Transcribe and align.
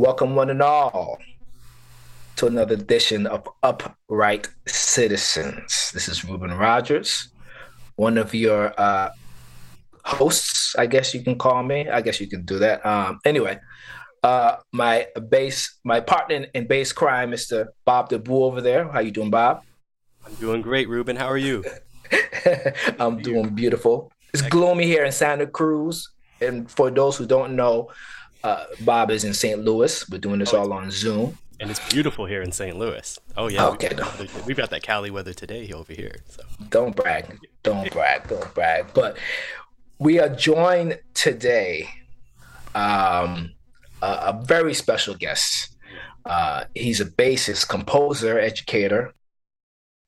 Welcome, 0.00 0.34
one 0.34 0.48
and 0.48 0.62
all, 0.62 1.18
to 2.36 2.46
another 2.46 2.72
edition 2.72 3.26
of 3.26 3.46
Upright 3.62 4.48
Citizens. 4.66 5.90
This 5.92 6.08
is 6.08 6.24
Reuben 6.24 6.54
Rogers, 6.54 7.28
one 7.96 8.16
of 8.16 8.34
your 8.34 8.72
uh, 8.80 9.10
hosts, 10.02 10.74
I 10.78 10.86
guess 10.86 11.12
you 11.12 11.22
can 11.22 11.36
call 11.36 11.62
me. 11.62 11.86
I 11.90 12.00
guess 12.00 12.18
you 12.18 12.28
can 12.28 12.46
do 12.46 12.58
that. 12.60 12.84
Um, 12.86 13.20
anyway, 13.26 13.58
uh, 14.22 14.56
my 14.72 15.06
bass, 15.28 15.78
my 15.84 16.00
partner 16.00 16.36
in, 16.36 16.46
in 16.54 16.66
bass 16.66 16.94
crime, 16.94 17.30
Mr. 17.30 17.66
Bob 17.84 18.08
DeBoo 18.08 18.30
over 18.30 18.62
there. 18.62 18.90
How 18.90 19.00
you 19.00 19.10
doing, 19.10 19.28
Bob? 19.28 19.64
I'm 20.24 20.32
doing 20.36 20.62
great, 20.62 20.88
Ruben. 20.88 21.14
How 21.14 21.26
are 21.26 21.36
you? 21.36 21.62
I'm 22.98 23.18
doing 23.18 23.50
beautiful. 23.50 24.10
It's 24.32 24.40
gloomy 24.40 24.86
here 24.86 25.04
in 25.04 25.12
Santa 25.12 25.46
Cruz. 25.46 26.08
And 26.40 26.70
for 26.70 26.90
those 26.90 27.18
who 27.18 27.26
don't 27.26 27.54
know, 27.54 27.90
uh, 28.42 28.64
Bob 28.80 29.10
is 29.10 29.24
in 29.24 29.34
St. 29.34 29.62
Louis. 29.62 30.08
We're 30.08 30.18
doing 30.18 30.38
this 30.38 30.54
oh, 30.54 30.60
all 30.60 30.72
on 30.72 30.90
Zoom. 30.90 31.38
And 31.60 31.70
it's 31.70 31.92
beautiful 31.92 32.24
here 32.24 32.40
in 32.40 32.52
St. 32.52 32.76
Louis. 32.76 33.18
Oh 33.36 33.48
yeah. 33.48 33.66
Okay. 33.68 33.90
We've, 34.18 34.46
we've 34.46 34.56
got 34.56 34.70
that 34.70 34.82
Cali 34.82 35.10
weather 35.10 35.34
today 35.34 35.70
over 35.72 35.92
here. 35.92 36.16
So 36.28 36.42
don't 36.70 36.96
brag. 36.96 37.38
Don't 37.62 37.90
brag. 37.92 38.28
Don't 38.28 38.54
brag. 38.54 38.86
But 38.94 39.18
we 39.98 40.18
are 40.18 40.30
joined 40.30 40.98
today, 41.12 41.90
um, 42.74 43.52
a, 44.00 44.06
a 44.06 44.42
very 44.42 44.72
special 44.72 45.14
guest. 45.14 45.76
Uh, 46.24 46.64
he's 46.74 47.00
a 47.00 47.04
bassist, 47.04 47.68
composer, 47.68 48.38
educator, 48.38 49.12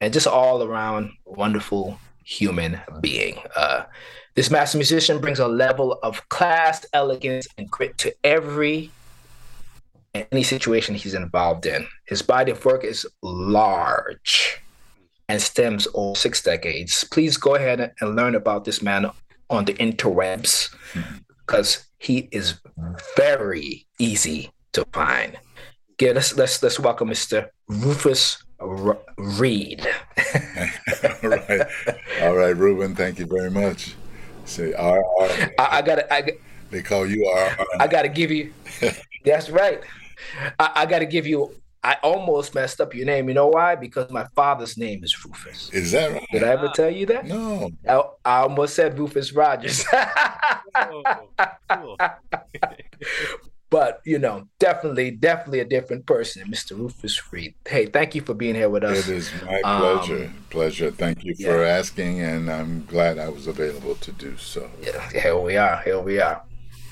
and 0.00 0.12
just 0.12 0.26
all 0.26 0.62
around 0.62 1.10
wonderful 1.26 1.98
human 2.24 2.80
being. 3.00 3.38
Uh, 3.54 3.84
this 4.34 4.50
master 4.50 4.78
musician 4.78 5.20
brings 5.20 5.38
a 5.38 5.48
level 5.48 5.98
of 6.02 6.28
class, 6.28 6.86
elegance, 6.92 7.46
and 7.58 7.70
grit 7.70 7.98
to 7.98 8.14
every 8.24 8.90
any 10.14 10.42
situation 10.42 10.94
he's 10.94 11.14
involved 11.14 11.66
in. 11.66 11.86
His 12.06 12.22
body 12.22 12.52
of 12.52 12.64
work 12.64 12.84
is 12.84 13.06
large 13.22 14.60
and 15.28 15.40
stems 15.40 15.88
over 15.94 16.14
six 16.14 16.42
decades. 16.42 17.04
Please 17.04 17.36
go 17.36 17.54
ahead 17.54 17.92
and 18.00 18.16
learn 18.16 18.34
about 18.34 18.64
this 18.64 18.82
man 18.82 19.10
on 19.48 19.64
the 19.64 19.74
interwebs 19.74 20.74
because 21.46 21.86
he 21.98 22.28
is 22.32 22.60
very 23.16 23.86
easy 23.98 24.50
to 24.72 24.84
find. 24.92 25.38
Get 25.98 26.16
us 26.16 26.36
let's 26.36 26.62
let's 26.62 26.80
welcome 26.80 27.08
Mr. 27.08 27.48
Rufus 27.68 28.42
R- 28.60 28.98
Reid. 29.18 29.86
All 31.22 31.28
right, 31.28 31.60
all 32.22 32.36
right, 32.36 32.56
Reuben. 32.56 32.94
Thank 32.94 33.18
you 33.18 33.26
very 33.26 33.50
much. 33.50 33.94
Say 34.44 34.72
R 34.72 34.98
R. 34.98 35.28
I, 35.58 35.78
I 35.78 35.82
gotta. 35.82 36.12
I, 36.12 36.32
they 36.70 36.82
call 36.82 37.06
you 37.06 37.26
R. 37.26 37.66
I 37.78 37.86
gotta 37.86 38.08
give 38.08 38.30
you. 38.30 38.52
that's 39.24 39.50
right. 39.50 39.80
I, 40.58 40.72
I 40.76 40.86
gotta 40.86 41.06
give 41.06 41.26
you. 41.26 41.54
I 41.84 41.96
almost 42.04 42.54
messed 42.54 42.80
up 42.80 42.94
your 42.94 43.06
name. 43.06 43.28
You 43.28 43.34
know 43.34 43.48
why? 43.48 43.74
Because 43.74 44.08
my 44.10 44.24
father's 44.36 44.76
name 44.76 45.02
is 45.02 45.24
Rufus. 45.24 45.68
Is 45.72 45.90
that 45.92 46.12
right? 46.12 46.26
Did 46.30 46.44
I 46.44 46.48
ever 46.48 46.70
tell 46.74 46.90
you 46.90 47.06
that? 47.06 47.26
No. 47.26 47.70
I, 47.88 48.02
I 48.24 48.38
almost 48.42 48.74
said 48.74 48.96
Rufus 48.96 49.32
Rogers. 49.32 49.84
oh, 50.76 51.02
cool. 51.68 51.98
but 53.72 54.02
you 54.04 54.18
know, 54.18 54.46
definitely, 54.58 55.10
definitely 55.10 55.60
a 55.60 55.64
different 55.64 56.04
person, 56.04 56.46
Mr. 56.46 56.76
Rufus 56.76 57.32
Reid. 57.32 57.54
Hey, 57.66 57.86
thank 57.86 58.14
you 58.14 58.20
for 58.20 58.34
being 58.34 58.54
here 58.54 58.68
with 58.68 58.84
us. 58.84 59.08
It 59.08 59.16
is 59.16 59.32
my 59.46 59.62
pleasure. 59.62 60.24
Um, 60.26 60.44
pleasure. 60.50 60.90
Thank 60.90 61.24
you 61.24 61.34
for 61.34 61.64
yeah. 61.64 61.78
asking, 61.78 62.20
and 62.20 62.50
I'm 62.50 62.84
glad 62.84 63.18
I 63.18 63.30
was 63.30 63.46
available 63.46 63.94
to 63.94 64.12
do 64.12 64.36
so. 64.36 64.70
Yeah, 64.82 65.08
here 65.10 65.38
we 65.38 65.56
are. 65.56 65.78
Here 65.78 65.98
we 65.98 66.20
are. 66.20 66.42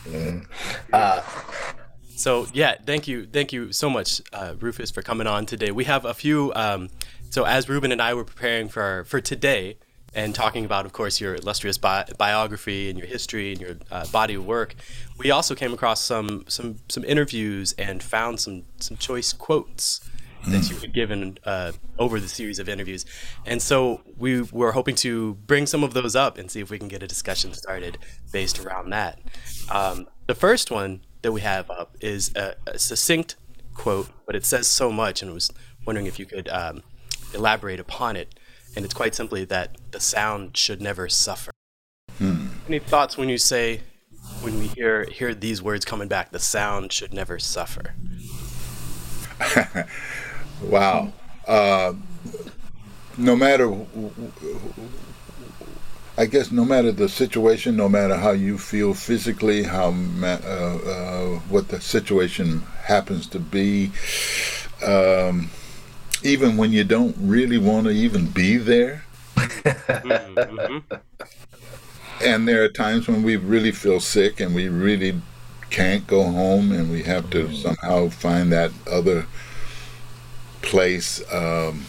Mm. 0.07 0.47
Uh, 0.91 1.21
so 2.17 2.47
yeah, 2.55 2.77
thank 2.87 3.07
you, 3.07 3.27
thank 3.27 3.53
you 3.53 3.73
so 3.73 3.91
much, 3.91 4.23
uh, 4.33 4.55
Rufus, 4.59 4.91
for 4.91 5.03
coming 5.03 5.27
on 5.27 5.45
today. 5.45 5.73
We 5.73 5.85
have 5.85 6.07
a 6.07 6.15
few. 6.15 6.51
Um, 6.55 6.89
so 7.29 7.45
as 7.45 7.69
Ruben 7.69 7.93
and 7.93 8.01
I 8.01 8.15
were 8.15 8.25
preparing 8.25 8.69
for 8.69 9.05
for 9.05 9.21
today, 9.21 9.77
and 10.15 10.35
talking 10.35 10.65
about, 10.65 10.87
of 10.87 10.93
course, 10.93 11.21
your 11.21 11.37
illustrious 11.37 11.79
bi- 11.79 12.07
biography 12.19 12.91
and 12.91 12.99
your 12.99 13.07
history 13.07 13.53
and 13.53 13.61
your 13.61 13.77
uh, 13.91 14.07
body 14.09 14.35
of 14.35 14.45
work, 14.45 14.75
we 15.19 15.31
also 15.31 15.55
came 15.55 15.73
across 15.73 16.03
some 16.03 16.45
some 16.49 16.77
some 16.89 17.05
interviews 17.05 17.75
and 17.79 18.03
found 18.03 18.41
some 18.41 18.65
some 18.79 18.97
choice 18.97 19.33
quotes 19.33 20.01
mm. 20.43 20.53
that 20.53 20.69
you 20.69 20.77
had 20.79 20.93
given 20.93 21.39
uh, 21.45 21.73
over 21.99 22.19
the 22.19 22.29
series 22.29 22.59
of 22.59 22.69
interviews, 22.69 23.07
and 23.47 23.63
so 23.63 24.01
we 24.19 24.43
were 24.43 24.73
hoping 24.73 24.97
to 24.97 25.35
bring 25.47 25.67
some 25.67 25.85
of 25.85 25.95
those 25.95 26.17
up 26.17 26.39
and 26.39 26.51
see 26.51 26.61
if 26.61 26.71
we 26.71 26.79
can 26.79 26.89
get 26.89 27.03
a 27.03 27.07
discussion 27.07 27.53
started 27.53 27.99
based 28.33 28.59
around 28.59 28.91
that. 28.91 29.21
Um, 29.71 30.09
the 30.27 30.35
first 30.35 30.71
one 30.71 31.03
that 31.23 31.33
we 31.33 31.43
have 31.43 31.71
up 31.71 31.97
is 32.01 32.33
a, 32.35 32.55
a, 32.67 32.79
succinct 32.79 33.37
quote, 33.75 34.09
but 34.27 34.35
it 34.35 34.45
says 34.45 34.67
so 34.67 34.91
much, 34.91 35.23
and 35.23 35.31
I 35.31 35.35
was 35.35 35.53
wondering 35.87 36.07
if 36.07 36.19
you 36.19 36.25
could 36.25 36.49
um, 36.49 36.83
elaborate 37.35 37.79
upon 37.79 38.17
it 38.17 38.40
and 38.77 38.85
it's 38.85 38.95
quite 38.95 39.15
simply 39.15 39.45
that 39.47 39.77
the 39.91 40.01
sound 40.01 40.57
should 40.57 40.81
never 40.81 41.09
suffer. 41.09 41.51
Hmm. 42.19 42.49
Any 42.69 42.79
thoughts 42.79 43.17
when 43.17 43.29
you 43.29 43.39
say, 43.39 43.81
when 44.43 44.59
we 44.59 44.67
hear 44.69 45.05
hear 45.05 45.35
these 45.35 45.63
words 45.63 45.85
coming 45.85 46.09
back, 46.09 46.31
the 46.31 46.39
sound 46.39 46.93
should 46.93 47.13
never 47.13 47.39
suffer? 47.39 47.95
wow. 50.63 51.13
Uh, 51.47 51.95
no 53.17 53.37
matter, 53.37 53.75
I 56.17 56.27
guess, 56.27 56.51
no 56.51 56.65
matter 56.65 56.93
the 56.93 57.09
situation, 57.09 57.77
no 57.77 57.89
matter 57.89 58.17
how 58.17 58.33
you 58.33 58.59
feel 58.59 58.95
physically, 58.95 59.63
how 59.65 59.95
uh, 60.23 60.27
uh, 60.27 61.39
what 61.49 61.69
the 61.69 61.81
situation 61.81 62.61
happens 62.85 63.27
to 63.29 63.39
be. 63.39 63.91
Um, 64.85 65.51
even 66.23 66.57
when 66.57 66.73
you 66.73 66.85
don't 66.85 67.17
really 67.19 67.59
want 67.59 67.87
to 67.87 67.91
even 67.91 68.27
be 68.27 68.57
there. 68.57 69.05
mm-hmm. 69.37 70.95
And 72.23 72.47
there 72.47 72.63
are 72.63 72.69
times 72.69 73.09
when 73.09 73.23
we 73.23 73.37
really 73.37 73.73
feel 73.73 74.01
sick 74.01 74.41
and 74.41 74.55
we 74.55 74.69
really 74.69 75.21
can't 75.71 76.07
go 76.07 76.25
home 76.25 76.73
and 76.73 76.91
we 76.91 77.03
have 77.05 77.31
to 77.31 77.53
somehow 77.55 78.09
find 78.09 78.53
that 78.53 78.73
other 78.91 79.27
place. 80.61 81.23
Um, 81.33 81.87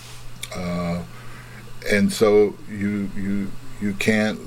uh, 0.56 1.03
and 1.90 2.13
so 2.13 2.56
you 2.69 3.09
you 3.16 3.52
you 3.81 3.94
can't 3.94 4.40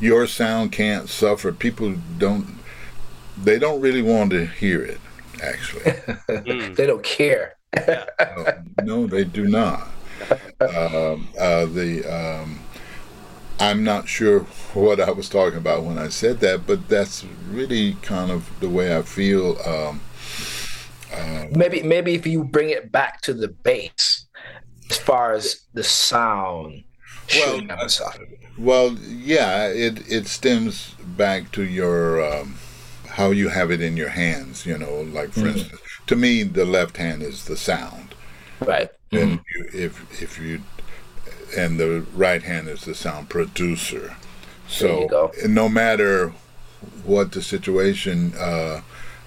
your 0.00 0.26
sound 0.26 0.72
can't 0.72 1.08
suffer. 1.08 1.52
People 1.52 1.94
don't 2.18 2.46
they 3.42 3.58
don't 3.58 3.80
really 3.80 4.02
want 4.02 4.30
to 4.32 4.44
hear 4.44 4.82
it 4.82 5.00
actually. 5.42 5.92
they 6.74 6.86
don't 6.86 7.02
care 7.02 7.54
uh, 7.76 8.52
no, 8.82 9.06
they 9.06 9.24
do 9.24 9.46
not. 9.46 9.88
Um, 10.60 11.28
uh, 11.38 11.66
the 11.66 12.04
um, 12.06 12.60
I'm 13.58 13.84
not 13.84 14.08
sure 14.08 14.40
what 14.74 15.00
I 15.00 15.10
was 15.10 15.28
talking 15.28 15.58
about 15.58 15.84
when 15.84 15.98
I 15.98 16.08
said 16.08 16.40
that, 16.40 16.66
but 16.66 16.88
that's 16.88 17.24
really 17.48 17.94
kind 18.02 18.30
of 18.30 18.48
the 18.60 18.68
way 18.68 18.96
I 18.96 19.02
feel. 19.02 19.58
Um, 19.64 20.00
uh, 21.14 21.46
maybe 21.50 21.82
maybe 21.82 22.14
if 22.14 22.26
you 22.26 22.44
bring 22.44 22.70
it 22.70 22.90
back 22.90 23.20
to 23.22 23.34
the 23.34 23.48
bass, 23.48 24.26
as 24.90 24.98
far 24.98 25.32
as 25.32 25.62
the 25.74 25.84
sound. 25.84 26.84
Well, 27.34 27.60
uh, 27.70 27.88
well, 28.58 28.92
yeah, 29.08 29.68
it 29.68 30.10
it 30.10 30.26
stems 30.26 30.94
back 31.16 31.52
to 31.52 31.64
your 31.64 32.24
um, 32.24 32.56
how 33.08 33.30
you 33.30 33.48
have 33.48 33.70
it 33.70 33.80
in 33.80 33.96
your 33.96 34.08
hands. 34.08 34.66
You 34.66 34.78
know, 34.78 35.02
like 35.02 35.30
for 35.30 35.40
mm-hmm. 35.40 35.58
instance, 35.58 35.81
to 36.06 36.16
me, 36.16 36.42
the 36.42 36.64
left 36.64 36.96
hand 36.96 37.22
is 37.22 37.44
the 37.44 37.56
sound. 37.56 38.14
Right. 38.60 38.90
And 39.10 39.40
mm-hmm. 39.40 39.76
you, 39.76 39.84
if 39.86 40.22
if 40.22 40.38
you 40.38 40.62
and 41.56 41.78
the 41.78 42.06
right 42.14 42.42
hand 42.42 42.68
is 42.68 42.84
the 42.84 42.94
sound 42.94 43.28
producer. 43.28 44.16
So 44.68 45.32
no 45.46 45.68
matter 45.68 46.32
what 47.04 47.32
the 47.32 47.42
situation, 47.42 48.32
uh, 48.38 48.80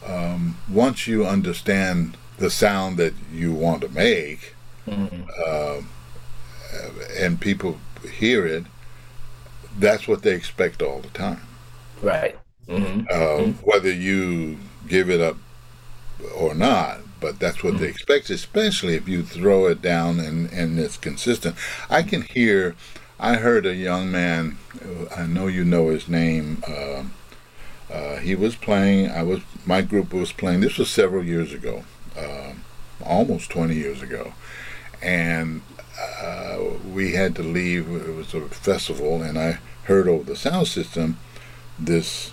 um, 0.06 0.58
once 0.68 1.08
you 1.08 1.26
understand 1.26 2.18
the 2.38 2.50
sound 2.50 2.98
that 2.98 3.14
you 3.32 3.54
want 3.54 3.82
to 3.82 3.90
make, 3.90 4.56
mm-hmm. 4.88 5.24
uh, 5.46 5.82
and 7.18 7.40
people 7.40 7.78
hear 8.12 8.46
it, 8.46 8.66
that's 9.78 10.08
what 10.08 10.24
they 10.24 10.34
expect 10.34 10.82
all 10.82 11.00
the 11.00 11.10
time. 11.10 11.42
Right. 12.02 12.38
Mm-hmm. 12.68 13.02
Uh, 13.02 13.14
mm-hmm. 13.14 13.52
Whether 13.70 13.94
you 13.94 14.58
give 14.88 15.10
it 15.10 15.22
up 15.22 15.38
or 16.36 16.54
not, 16.54 17.00
but 17.20 17.40
that's 17.40 17.64
what 17.64 17.74
mm-hmm. 17.74 17.84
they 17.84 17.90
expect, 17.90 18.30
especially 18.30 18.96
if 18.96 19.08
you 19.08 19.24
throw 19.24 19.68
it 19.68 19.82
down 19.82 20.20
and, 20.20 20.52
and 20.52 20.80
it's 20.80 20.98
consistent. 20.98 21.56
I 21.90 22.04
can 22.04 22.24
hear, 22.24 22.76
I 23.20 23.36
heard 23.36 23.66
a 23.66 23.76
young 23.76 24.12
man, 24.12 24.58
I 25.16 25.26
know 25.26 25.48
you 25.48 25.64
know 25.64 25.90
his 25.90 26.08
name. 26.08 26.64
Uh, 26.68 27.04
uh, 27.92 28.18
he 28.18 28.36
was 28.36 28.56
playing. 28.56 29.10
I 29.12 29.24
was 29.24 29.42
my 29.66 29.82
group 29.82 30.14
was 30.14 30.32
playing. 30.32 30.62
This 30.62 30.78
was 30.78 30.90
several 30.90 31.24
years 31.24 31.54
ago, 31.54 31.84
uh, 32.18 32.54
almost 33.04 33.52
20 33.52 33.76
years 33.76 34.02
ago, 34.02 34.34
and 35.02 35.62
uh, 36.22 36.60
we 36.92 37.14
had 37.14 37.36
to 37.36 37.44
leave. 37.44 37.88
It 37.90 38.16
was 38.16 38.34
a 38.34 38.42
festival, 38.50 39.22
and 39.22 39.38
I 39.38 39.60
heard 39.84 40.08
over 40.08 40.24
the 40.24 40.36
sound 40.36 40.68
system 40.68 41.18
this 41.78 42.32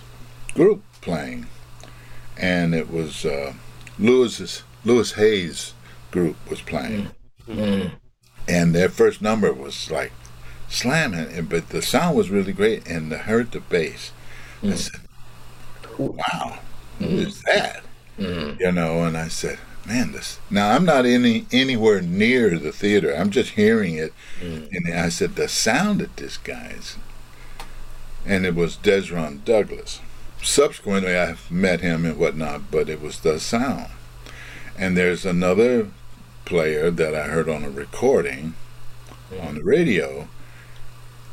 group 0.53 0.81
playing, 1.01 1.47
and 2.37 2.73
it 2.73 2.91
was 2.91 3.23
uh, 3.23 3.53
Louis's 3.99 4.63
Louis 4.83 5.11
Hayes 5.13 5.73
group 6.11 6.35
was 6.49 6.61
playing, 6.61 7.11
mm. 7.47 7.55
mm. 7.55 7.91
and 8.47 8.73
their 8.73 8.89
first 8.89 9.21
number 9.21 9.53
was 9.53 9.89
like 9.91 10.11
slamming, 10.69 11.31
and- 11.31 11.49
but 11.49 11.69
the 11.69 11.81
sound 11.81 12.17
was 12.17 12.29
really 12.29 12.53
great, 12.53 12.87
and 12.87 13.13
I 13.13 13.17
heard 13.17 13.51
the 13.51 13.59
bass. 13.59 14.11
I 14.61 14.67
mm. 14.67 14.77
said, 14.77 15.01
"Wow, 15.97 16.59
who 16.99 17.05
mm. 17.05 17.27
is 17.27 17.41
that?" 17.43 17.83
You 18.17 18.71
know, 18.71 19.03
and 19.03 19.17
I 19.17 19.27
said, 19.27 19.57
"Man, 19.85 20.11
this." 20.11 20.39
Now 20.49 20.71
I'm 20.71 20.85
not 20.85 21.05
any 21.05 21.45
anywhere 21.51 22.01
near 22.01 22.57
the 22.57 22.71
theater. 22.71 23.13
I'm 23.15 23.31
just 23.31 23.51
hearing 23.51 23.95
it, 23.95 24.13
and 24.41 24.93
I 24.93 25.09
said, 25.09 25.35
"The 25.35 25.47
sound 25.47 26.01
of 26.01 26.15
this 26.15 26.37
guy's," 26.37 26.97
and 28.25 28.45
it 28.45 28.55
was 28.55 28.77
Dezron 28.77 29.43
Douglas. 29.45 29.99
Subsequently, 30.43 31.17
I 31.17 31.35
met 31.49 31.79
him 31.79 32.05
and 32.05 32.17
whatnot, 32.17 32.69
but 32.69 32.89
it 32.89 33.01
was 33.01 33.19
the 33.19 33.39
sound. 33.39 33.87
And 34.77 34.97
there's 34.97 35.25
another 35.25 35.87
player 36.43 36.91
that 36.91 37.15
I 37.15 37.27
heard 37.27 37.47
on 37.47 37.63
a 37.63 37.69
recording 37.69 38.55
on 39.41 39.55
the 39.55 39.63
radio, 39.63 40.27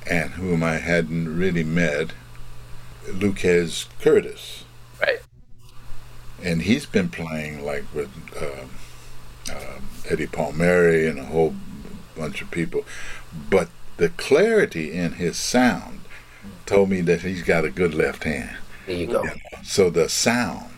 and 0.09 0.31
whom 0.31 0.63
I 0.63 0.75
hadn't 0.77 1.37
really 1.37 1.65
met, 1.65 2.13
Luques 3.07 3.89
Curtis. 4.01 4.65
Right. 5.01 5.21
And 6.43 6.63
he's 6.63 6.87
been 6.87 7.09
playing 7.09 7.65
like 7.65 7.85
with 7.93 8.11
um 8.41 8.71
um 9.55 9.89
Eddie 10.09 10.29
Palmieri 10.29 11.09
and 11.09 11.19
a 11.19 11.25
whole 11.25 11.55
bunch 12.17 12.41
of 12.43 12.51
people. 12.51 12.85
But 13.51 13.69
the 13.97 14.11
clarity 14.11 14.93
in 14.93 15.15
his 15.15 15.37
sound 15.37 16.01
told 16.65 16.89
me 16.89 17.01
that 17.03 17.23
he's 17.23 17.43
got 17.43 17.65
a 17.65 17.71
good 17.71 17.93
left 17.93 18.25
hand. 18.25 18.57
There 18.91 18.99
you 18.99 19.07
go. 19.07 19.25
So 19.63 19.89
the 19.89 20.09
sound, 20.09 20.73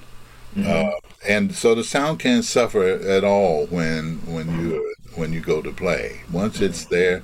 uh, 0.58 0.90
and 1.26 1.54
so 1.54 1.74
the 1.74 1.82
sound 1.82 2.18
can't 2.18 2.44
suffer 2.44 2.86
at 2.86 3.24
all 3.24 3.64
when 3.68 4.18
when 4.26 4.60
you 4.60 4.94
when 5.14 5.32
you 5.32 5.40
go 5.40 5.62
to 5.62 5.72
play. 5.72 6.20
Once 6.30 6.60
it's 6.60 6.84
there, 6.84 7.22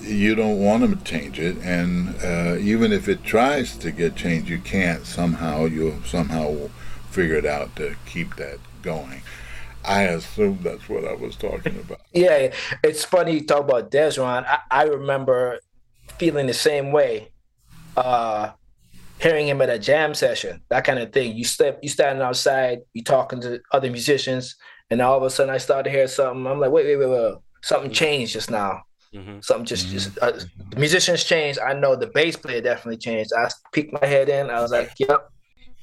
you 0.00 0.34
don't 0.34 0.58
want 0.58 0.82
to 0.82 1.04
change 1.04 1.38
it, 1.38 1.56
and 1.58 2.16
uh, 2.20 2.56
even 2.58 2.92
if 2.92 3.08
it 3.08 3.22
tries 3.22 3.76
to 3.76 3.92
get 3.92 4.16
changed, 4.16 4.48
you 4.48 4.58
can't. 4.58 5.06
Somehow 5.06 5.66
you'll 5.66 6.02
somehow 6.02 6.68
figure 7.10 7.36
it 7.36 7.46
out 7.46 7.76
to 7.76 7.94
keep 8.04 8.34
that 8.36 8.58
going. 8.82 9.22
I 9.84 10.02
assume 10.02 10.58
that's 10.64 10.88
what 10.88 11.04
I 11.04 11.14
was 11.14 11.36
talking 11.36 11.78
about. 11.84 12.00
Yeah, 12.12 12.52
it's 12.82 13.04
funny 13.04 13.34
you 13.34 13.46
talk 13.46 13.60
about 13.60 13.92
Dezron. 13.92 14.44
I, 14.48 14.58
I 14.68 14.82
remember 14.82 15.60
feeling 16.18 16.48
the 16.48 16.54
same 16.54 16.90
way. 16.90 17.28
Uh, 17.96 18.50
hearing 19.20 19.48
him 19.48 19.60
at 19.60 19.70
a 19.70 19.78
jam 19.78 20.14
session, 20.14 20.62
that 20.68 20.84
kind 20.84 20.98
of 20.98 21.12
thing. 21.12 21.36
You 21.36 21.44
step, 21.44 21.78
you 21.82 21.88
standing 21.88 22.22
outside, 22.22 22.80
you 22.92 23.02
talking 23.02 23.40
to 23.42 23.60
other 23.72 23.90
musicians, 23.90 24.56
and 24.90 25.00
all 25.00 25.16
of 25.16 25.22
a 25.22 25.30
sudden 25.30 25.54
I 25.54 25.58
started 25.58 25.84
to 25.84 25.96
hear 25.96 26.06
something. 26.08 26.46
I'm 26.46 26.60
like, 26.60 26.70
wait, 26.70 26.86
wait, 26.86 26.96
wait, 26.96 27.10
wait. 27.10 27.34
Something 27.62 27.90
changed 27.90 28.32
just 28.32 28.50
now. 28.50 28.82
Mhm. 29.14 29.42
Something 29.42 29.64
just, 29.64 29.88
just 29.88 30.18
uh, 30.18 30.32
the 30.70 30.76
musicians 30.78 31.24
changed. 31.24 31.58
I 31.58 31.72
know 31.72 31.96
the 31.96 32.08
bass 32.08 32.36
player 32.36 32.60
definitely 32.60 32.98
changed. 32.98 33.32
I 33.36 33.48
peeked 33.72 33.92
my 33.92 34.06
head 34.06 34.28
in. 34.28 34.50
I 34.50 34.60
was 34.60 34.70
like, 34.70 34.92
yep, 34.98 35.30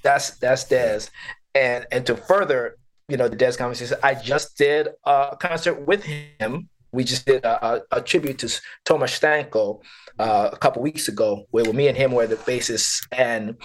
that's 0.04 0.38
that's 0.38 0.66
Dez. 0.66 1.10
And 1.56 1.88
and 1.92 2.06
to 2.06 2.16
further, 2.16 2.78
you 3.08 3.18
know, 3.18 3.28
the 3.28 3.36
Dez 3.36 3.58
conversation, 3.58 3.98
I 4.04 4.14
just 4.14 4.58
did 4.58 4.90
a 5.06 5.36
concert 5.40 5.88
with 5.88 6.04
him. 6.04 6.70
We 6.96 7.04
just 7.04 7.26
did 7.26 7.44
a, 7.44 7.84
a, 7.92 8.02
tribute 8.02 8.40
to 8.40 8.48
Tomasz 8.86 9.20
Stanko 9.20 9.82
uh, 10.18 10.50
a 10.52 10.58
couple 10.58 10.82
weeks 10.82 11.08
ago, 11.08 11.46
where 11.52 11.72
me 11.74 11.88
and 11.88 11.98
him 11.98 12.12
were 12.12 12.28
the 12.28 12.38
bassists, 12.38 13.06
and 13.12 13.58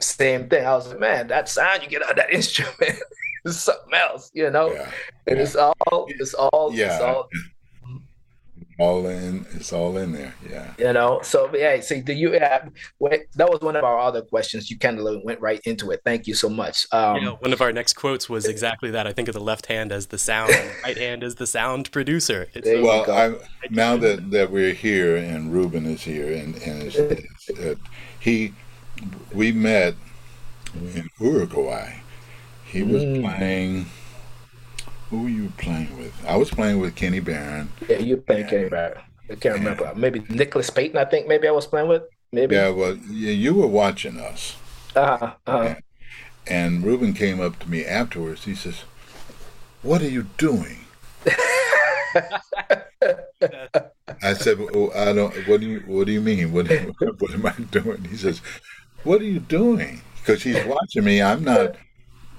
same 0.00 0.48
thing. 0.48 0.66
I 0.66 0.74
was 0.74 0.88
like, 0.88 0.98
man, 0.98 1.28
that 1.28 1.48
sound 1.48 1.82
you 1.82 1.88
get 1.88 2.02
out 2.02 2.10
of 2.10 2.16
that 2.16 2.30
instrument 2.32 2.98
is 3.44 3.60
something 3.60 3.94
else, 3.94 4.30
you 4.34 4.50
know. 4.50 4.72
Yeah, 4.72 4.90
And 5.26 5.38
it's 5.38 5.56
all, 5.56 6.06
it's 6.08 6.34
all, 6.34 6.70
it's 6.72 7.00
all, 7.00 7.28
all 8.80 9.06
in. 9.06 9.46
It's 9.52 9.72
all 9.72 9.96
in 9.98 10.12
there. 10.12 10.34
Yeah. 10.48 10.72
you 10.78 10.92
know. 10.92 11.20
So 11.22 11.54
yeah, 11.54 11.80
so 11.80 12.00
do 12.00 12.12
you 12.12 12.32
have? 12.32 12.70
Wait, 12.98 13.30
that 13.34 13.48
was 13.50 13.60
one 13.60 13.76
of 13.76 13.84
our 13.84 13.98
other 13.98 14.22
questions. 14.22 14.70
You 14.70 14.78
kind 14.78 14.98
of 14.98 15.22
went 15.22 15.40
right 15.40 15.60
into 15.64 15.90
it. 15.90 16.00
Thank 16.04 16.26
you 16.26 16.34
so 16.34 16.48
much. 16.48 16.86
Um, 16.92 17.16
Yeah, 17.16 17.30
one 17.40 17.52
of 17.52 17.60
our 17.60 17.72
next 17.72 17.92
quotes 17.94 18.28
was 18.28 18.46
exactly 18.46 18.90
that. 18.92 19.06
I 19.06 19.12
think 19.12 19.28
of 19.28 19.34
the 19.34 19.40
left 19.40 19.66
hand 19.66 19.92
as 19.92 20.06
the 20.06 20.18
sound, 20.18 20.50
and 20.52 20.70
the 20.70 20.74
right 20.82 20.96
hand 20.98 21.22
as 21.22 21.34
the 21.36 21.46
sound 21.46 21.92
producer. 21.92 22.48
It's 22.54 22.66
There 22.66 22.82
Well. 22.82 23.10
I, 23.10 23.34
now 23.70 23.96
that, 23.98 24.30
that 24.30 24.50
we're 24.50 24.72
here 24.72 25.16
and 25.16 25.52
Reuben 25.52 25.84
is 25.86 26.02
here 26.02 26.32
and, 26.32 26.56
and 26.62 26.82
it's, 26.82 26.96
it's, 26.96 27.50
uh, 27.60 27.74
he, 28.18 28.54
we 29.32 29.52
met 29.52 29.94
in 30.74 31.08
Uruguay. 31.20 32.00
He 32.64 32.82
was 32.82 33.02
Mm. 33.02 33.22
playing. 33.36 33.86
Who 35.10 35.22
were 35.24 35.28
you 35.28 35.52
playing 35.58 35.96
with? 35.98 36.12
I 36.26 36.36
was 36.36 36.50
playing 36.50 36.78
with 36.80 36.94
Kenny 36.94 37.20
Barron. 37.20 37.68
yeah, 37.88 37.98
you 37.98 38.16
playing 38.18 38.46
Kenny 38.46 38.68
Barrett. 38.68 38.98
I 39.30 39.34
can't 39.34 39.56
remember. 39.58 39.92
Maybe 39.96 40.24
Nicholas 40.28 40.70
Payton. 40.70 40.96
I 40.98 41.04
think 41.04 41.26
maybe 41.28 41.46
I 41.48 41.50
was 41.52 41.66
playing 41.66 41.88
with. 41.88 42.02
Maybe. 42.32 42.54
Yeah, 42.54 42.68
well, 42.70 42.96
yeah, 43.10 43.32
you 43.32 43.54
were 43.54 43.66
watching 43.66 44.18
us, 44.20 44.56
Uh-huh, 44.94 45.34
uh-huh. 45.46 45.74
and 46.46 46.84
Reuben 46.84 47.12
came 47.12 47.40
up 47.40 47.58
to 47.60 47.68
me 47.70 47.84
afterwards. 47.84 48.44
He 48.44 48.54
says, 48.54 48.84
"What 49.82 50.00
are 50.02 50.08
you 50.08 50.26
doing?" 50.38 50.84
I 54.22 54.34
said, 54.34 54.58
oh, 54.74 54.90
"I 54.94 55.12
don't. 55.12 55.34
What 55.48 55.60
do 55.60 55.66
you 55.66 55.80
What 55.86 56.06
do 56.06 56.12
you 56.12 56.20
mean? 56.20 56.52
What 56.52 56.68
What 57.18 57.32
am 57.34 57.46
I 57.46 57.52
doing?" 57.70 58.04
He 58.04 58.16
says, 58.16 58.40
"What 59.04 59.20
are 59.20 59.24
you 59.24 59.40
doing?" 59.40 60.02
Because 60.20 60.42
he's 60.42 60.62
watching 60.66 61.04
me. 61.04 61.22
I'm 61.22 61.42
not, 61.42 61.76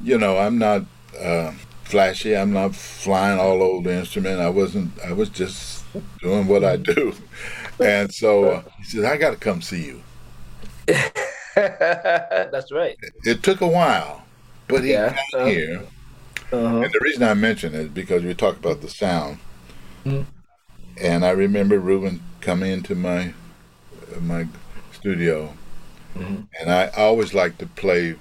you 0.02 0.18
know, 0.18 0.38
I'm 0.38 0.58
not 0.58 0.84
uh, 1.20 1.52
flashy. 1.92 2.36
I'm 2.36 2.54
not 2.54 2.76
flying 2.76 3.40
all 3.40 3.62
over 3.62 3.90
the 3.90 3.96
instrument. 3.96 4.40
I 4.42 4.50
wasn't. 4.50 5.00
I 5.02 5.14
was 5.14 5.30
just 5.30 5.84
doing 6.22 6.48
what 6.48 6.64
I 6.64 6.78
do. 6.78 7.14
And 7.84 8.14
so 8.14 8.52
uh, 8.52 8.64
he 8.78 8.84
says, 8.86 9.04
"I 9.06 9.18
got 9.18 9.32
to 9.32 9.38
come 9.38 9.62
see 9.62 9.84
you." 9.86 10.04
That's 11.56 12.72
right. 12.72 12.98
It 13.24 13.42
took 13.44 13.62
a 13.62 13.68
while, 13.68 14.26
but 14.68 14.84
he 14.84 14.92
Yeah, 14.92 15.10
got 15.16 15.26
uh, 15.34 15.46
here. 15.48 15.88
Uh-huh. 16.52 16.84
And 16.84 16.94
the 16.94 17.00
reason 17.04 17.24
I 17.24 17.34
mention 17.34 17.74
it 17.74 17.80
is 17.82 17.90
because 17.90 18.24
we 18.24 18.34
talk 18.34 18.58
about 18.58 18.82
the 18.82 18.90
sound. 18.90 19.40
Mhm. 20.06 20.26
And 20.98 21.26
I 21.26 21.32
remember 21.32 21.80
Reuben 21.80 22.22
coming 22.40 22.72
into 22.72 22.96
my 22.96 23.34
my 24.22 24.48
studio, 24.92 25.54
Mhm. 26.16 26.48
and 26.60 26.72
I 26.72 26.88
always 26.90 27.34
like 27.34 27.58
to 27.60 27.66
play 27.66 28.16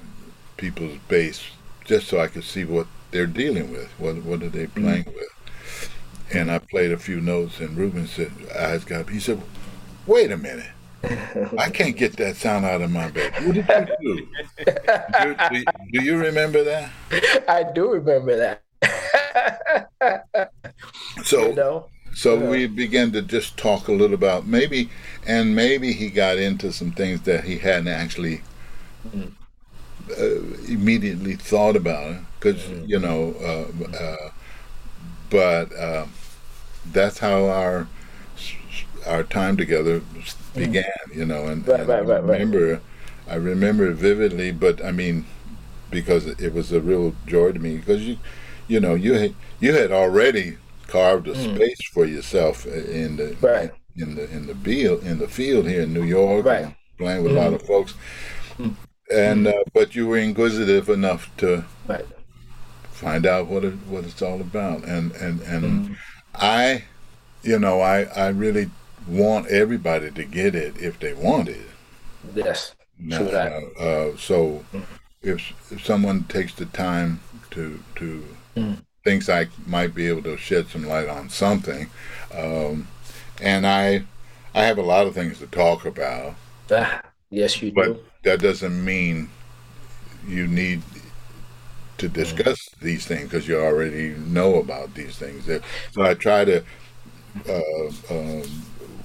people's 0.56 0.98
bass 1.08 1.42
just 1.84 2.08
so 2.08 2.20
I 2.20 2.28
could 2.28 2.44
see 2.44 2.64
what 2.64 2.86
they're 3.10 3.26
dealing 3.26 3.70
with. 3.70 3.88
What 3.98 4.16
what 4.22 4.42
are 4.42 4.48
they 4.48 4.66
playing 4.66 5.06
with? 5.06 5.90
And 6.32 6.50
I 6.50 6.58
played 6.58 6.92
a 6.92 6.98
few 6.98 7.20
notes, 7.20 7.60
and 7.60 7.76
Reuben 7.76 8.06
said, 8.06 8.32
"Eyes 8.56 8.84
got." 8.84 9.08
He 9.10 9.20
said, 9.20 9.40
"Wait 10.06 10.30
a 10.30 10.36
minute." 10.36 10.70
I 11.58 11.70
can't 11.70 11.96
get 11.96 12.18
that 12.18 12.36
sound 12.36 12.66
out 12.66 12.82
of 12.82 12.90
my 12.90 13.10
bass. 13.10 13.32
What 13.42 13.54
did 13.54 13.66
you 13.68 13.86
do? 14.02 14.28
do, 15.22 15.36
do, 15.50 15.64
do 15.92 16.04
you 16.04 16.18
remember 16.18 16.62
that? 16.62 16.90
I 17.48 17.64
do 17.74 17.90
remember 17.90 18.36
that. 18.36 18.62
So 21.24 21.48
you 21.48 21.54
know. 21.54 21.86
So 22.14 22.36
we 22.38 22.66
began 22.66 23.12
to 23.12 23.22
just 23.22 23.56
talk 23.56 23.88
a 23.88 23.92
little 23.92 24.14
about 24.14 24.46
maybe, 24.46 24.90
and 25.26 25.54
maybe 25.54 25.92
he 25.92 26.10
got 26.10 26.38
into 26.38 26.72
some 26.72 26.92
things 26.92 27.22
that 27.22 27.44
he 27.44 27.58
hadn't 27.58 27.88
actually 27.88 28.42
Mm. 29.08 29.32
Uh, 30.18 30.40
immediately 30.68 31.34
thought 31.36 31.76
about, 31.76 32.12
it 32.12 32.20
because 32.38 32.64
Mm. 32.66 32.88
you 32.88 32.98
know, 32.98 33.34
uh, 33.40 33.96
uh, 33.96 34.30
but 35.30 35.72
uh, 35.76 36.06
that's 36.92 37.18
how 37.18 37.46
our 37.46 37.86
our 39.06 39.22
time 39.22 39.56
together 39.56 40.02
began, 40.56 40.84
you 41.14 41.24
know, 41.24 41.46
and, 41.46 41.64
Mm. 41.64 41.68
Right, 41.68 41.80
and 41.80 41.88
right, 41.88 42.06
right, 42.06 42.24
I 42.24 42.26
right. 42.26 42.40
remember, 42.40 42.80
I 43.28 43.34
remember 43.36 43.86
it 43.90 43.94
vividly, 43.94 44.50
but 44.52 44.84
I 44.84 44.92
mean, 44.92 45.24
because 45.90 46.26
it 46.26 46.52
was 46.54 46.72
a 46.72 46.80
real 46.80 47.14
joy 47.26 47.52
to 47.52 47.58
me, 47.58 47.78
because 47.78 48.06
you, 48.06 48.18
you 48.68 48.80
know, 48.80 48.94
you 48.94 49.14
had, 49.14 49.34
you 49.60 49.72
had 49.74 49.90
already 49.92 50.58
carved 50.86 51.28
a 51.28 51.34
Mm. 51.34 51.54
space 51.54 51.80
for 51.94 52.04
yourself 52.04 52.66
in 52.66 53.16
the 53.16 53.36
Right. 53.40 53.70
in 53.96 54.14
the 54.14 54.30
in 54.30 54.46
the 54.46 54.54
field 54.54 55.02
in 55.04 55.18
the 55.18 55.28
field 55.28 55.66
here 55.66 55.82
in 55.82 55.92
New 55.94 56.04
York, 56.04 56.46
Right. 56.46 56.74
playing 56.98 57.22
with 57.22 57.32
a 57.32 57.34
lot 57.34 57.52
of 57.54 57.62
folks, 57.62 57.94
and 59.12 59.46
uh, 59.46 59.64
but 59.74 59.94
you 59.94 60.06
were 60.06 60.18
inquisitive 60.18 60.88
enough 60.88 61.30
to 61.38 61.64
Right. 61.86 62.06
find 62.90 63.26
out 63.26 63.46
what 63.46 63.64
it, 63.64 63.74
what 63.88 64.04
it's 64.04 64.22
all 64.22 64.40
about, 64.40 64.84
and 64.84 65.12
and 65.12 65.40
and 65.42 65.82
Mm. 65.82 65.94
I, 66.34 66.84
you 67.42 67.58
know, 67.58 67.80
I 67.80 68.02
I 68.04 68.28
really 68.28 68.70
want 69.08 69.48
everybody 69.48 70.10
to 70.10 70.24
get 70.24 70.54
it 70.54 70.78
if 70.80 70.98
they 71.00 71.14
want 71.14 71.48
it. 71.48 71.68
Yes. 72.34 72.74
Now, 72.98 73.22
that. 73.30 73.52
uh, 73.78 74.16
so 74.16 74.64
if 75.22 75.52
if 75.72 75.84
someone 75.84 76.24
takes 76.24 76.54
the 76.54 76.66
time 76.66 77.20
to 77.52 77.82
to 77.96 78.24
Mm. 78.56 78.82
thinks 79.04 79.28
I 79.28 79.48
might 79.66 79.94
be 79.94 80.08
able 80.08 80.22
to 80.24 80.36
shed 80.38 80.68
some 80.68 80.86
light 80.86 81.08
on 81.08 81.30
something, 81.30 81.90
um, 82.34 82.88
and 83.42 83.66
I 83.66 84.04
I 84.54 84.64
have 84.64 84.78
a 84.78 84.82
lot 84.82 85.06
of 85.06 85.14
things 85.14 85.38
to 85.40 85.46
talk 85.48 85.84
about, 85.86 86.36
Ah, 86.70 87.02
yes, 87.30 87.60
you 87.62 87.70
but 87.74 87.92
do. 87.92 88.09
That 88.22 88.40
doesn't 88.40 88.84
mean 88.84 89.28
you 90.26 90.46
need 90.46 90.82
to 91.98 92.08
discuss 92.08 92.68
these 92.80 93.06
things 93.06 93.24
because 93.24 93.46
you 93.46 93.60
already 93.60 94.10
know 94.10 94.56
about 94.56 94.94
these 94.94 95.16
things. 95.16 95.44
So 95.92 96.02
I 96.02 96.14
try 96.14 96.44
to 96.44 96.64
uh, 97.48 97.90
um, 98.10 98.42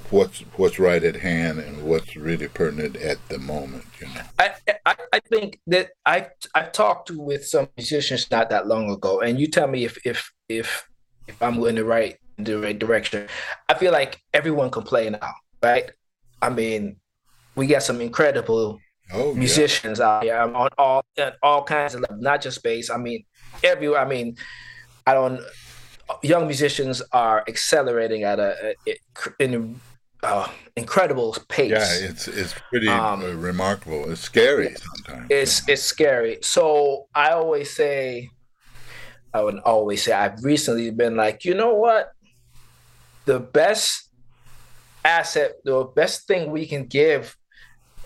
what's 0.09 0.39
what's 0.57 0.79
right 0.79 1.03
at 1.03 1.15
hand 1.15 1.59
and 1.59 1.83
what's 1.83 2.15
really 2.15 2.47
pertinent 2.47 2.95
at 2.97 3.17
the 3.29 3.39
moment. 3.39 3.85
You 3.99 4.07
know, 4.07 4.21
I 4.39 4.51
I, 4.85 4.95
I 5.13 5.19
think 5.19 5.59
that 5.67 5.91
I 6.05 6.27
I 6.53 6.63
talked 6.63 7.11
with 7.11 7.45
some 7.45 7.67
musicians 7.77 8.29
not 8.31 8.49
that 8.49 8.67
long 8.67 8.89
ago, 8.89 9.21
and 9.21 9.39
you 9.39 9.47
tell 9.47 9.67
me 9.67 9.85
if 9.85 9.97
if 10.05 10.31
if 10.49 10.87
if 11.27 11.41
I'm 11.41 11.59
going 11.59 11.75
the 11.75 11.85
right 11.85 12.17
the 12.37 12.59
right 12.59 12.77
direction. 12.77 13.27
I 13.69 13.73
feel 13.75 13.91
like 13.91 14.21
everyone 14.33 14.71
can 14.71 14.83
play 14.83 15.09
now, 15.09 15.33
right? 15.61 15.91
I 16.41 16.49
mean, 16.49 16.97
we 17.55 17.67
got 17.67 17.83
some 17.83 18.01
incredible 18.01 18.79
oh, 19.13 19.33
musicians 19.33 19.99
yeah. 19.99 20.05
out 20.05 20.23
here 20.23 20.37
on 20.37 20.69
all 20.77 21.05
all 21.43 21.63
kinds 21.63 21.95
of 21.95 22.01
levels, 22.01 22.21
not 22.21 22.41
just 22.41 22.63
bass. 22.63 22.89
I 22.89 22.97
mean, 22.97 23.23
every 23.63 23.95
I 23.95 24.05
mean, 24.05 24.37
I 25.05 25.13
don't. 25.13 25.41
Young 26.21 26.45
musicians 26.45 27.01
are 27.11 27.43
accelerating 27.47 28.23
at 28.23 28.39
a, 28.39 28.75
a 28.87 28.97
in 29.39 29.79
uh, 30.25 30.47
incredible 30.75 31.35
pace. 31.49 31.71
Yeah, 31.71 32.09
it's 32.09 32.27
it's 32.27 32.53
pretty 32.69 32.87
um, 32.87 33.23
uh, 33.23 33.33
remarkable. 33.33 34.09
It's 34.11 34.21
scary 34.21 34.75
sometimes. 34.75 35.27
It's 35.29 35.67
it's 35.69 35.83
scary. 35.83 36.39
So 36.41 37.07
I 37.13 37.31
always 37.31 37.75
say, 37.75 38.29
I 39.33 39.43
would 39.43 39.59
always 39.59 40.03
say, 40.03 40.13
I've 40.13 40.43
recently 40.43 40.91
been 40.91 41.15
like, 41.15 41.45
you 41.45 41.53
know 41.53 41.73
what, 41.73 42.11
the 43.25 43.39
best 43.39 44.09
asset, 45.03 45.53
the 45.63 45.83
best 45.83 46.27
thing 46.27 46.51
we 46.51 46.65
can 46.65 46.85
give, 46.85 47.37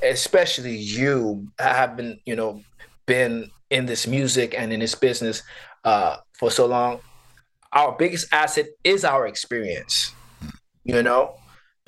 especially 0.03 0.75
you 0.75 1.47
have 1.59 1.95
been, 1.95 2.19
you 2.25 2.35
know, 2.35 2.61
been 3.05 3.49
in 3.69 3.85
this 3.85 4.07
music 4.07 4.55
and 4.57 4.73
in 4.73 4.79
this 4.79 4.95
business 4.95 5.43
uh, 5.83 6.17
for 6.33 6.51
so 6.51 6.65
long. 6.65 6.99
Our 7.71 7.95
biggest 7.97 8.33
asset 8.33 8.67
is 8.83 9.05
our 9.05 9.27
experience. 9.27 10.13
You 10.83 11.03
know, 11.03 11.35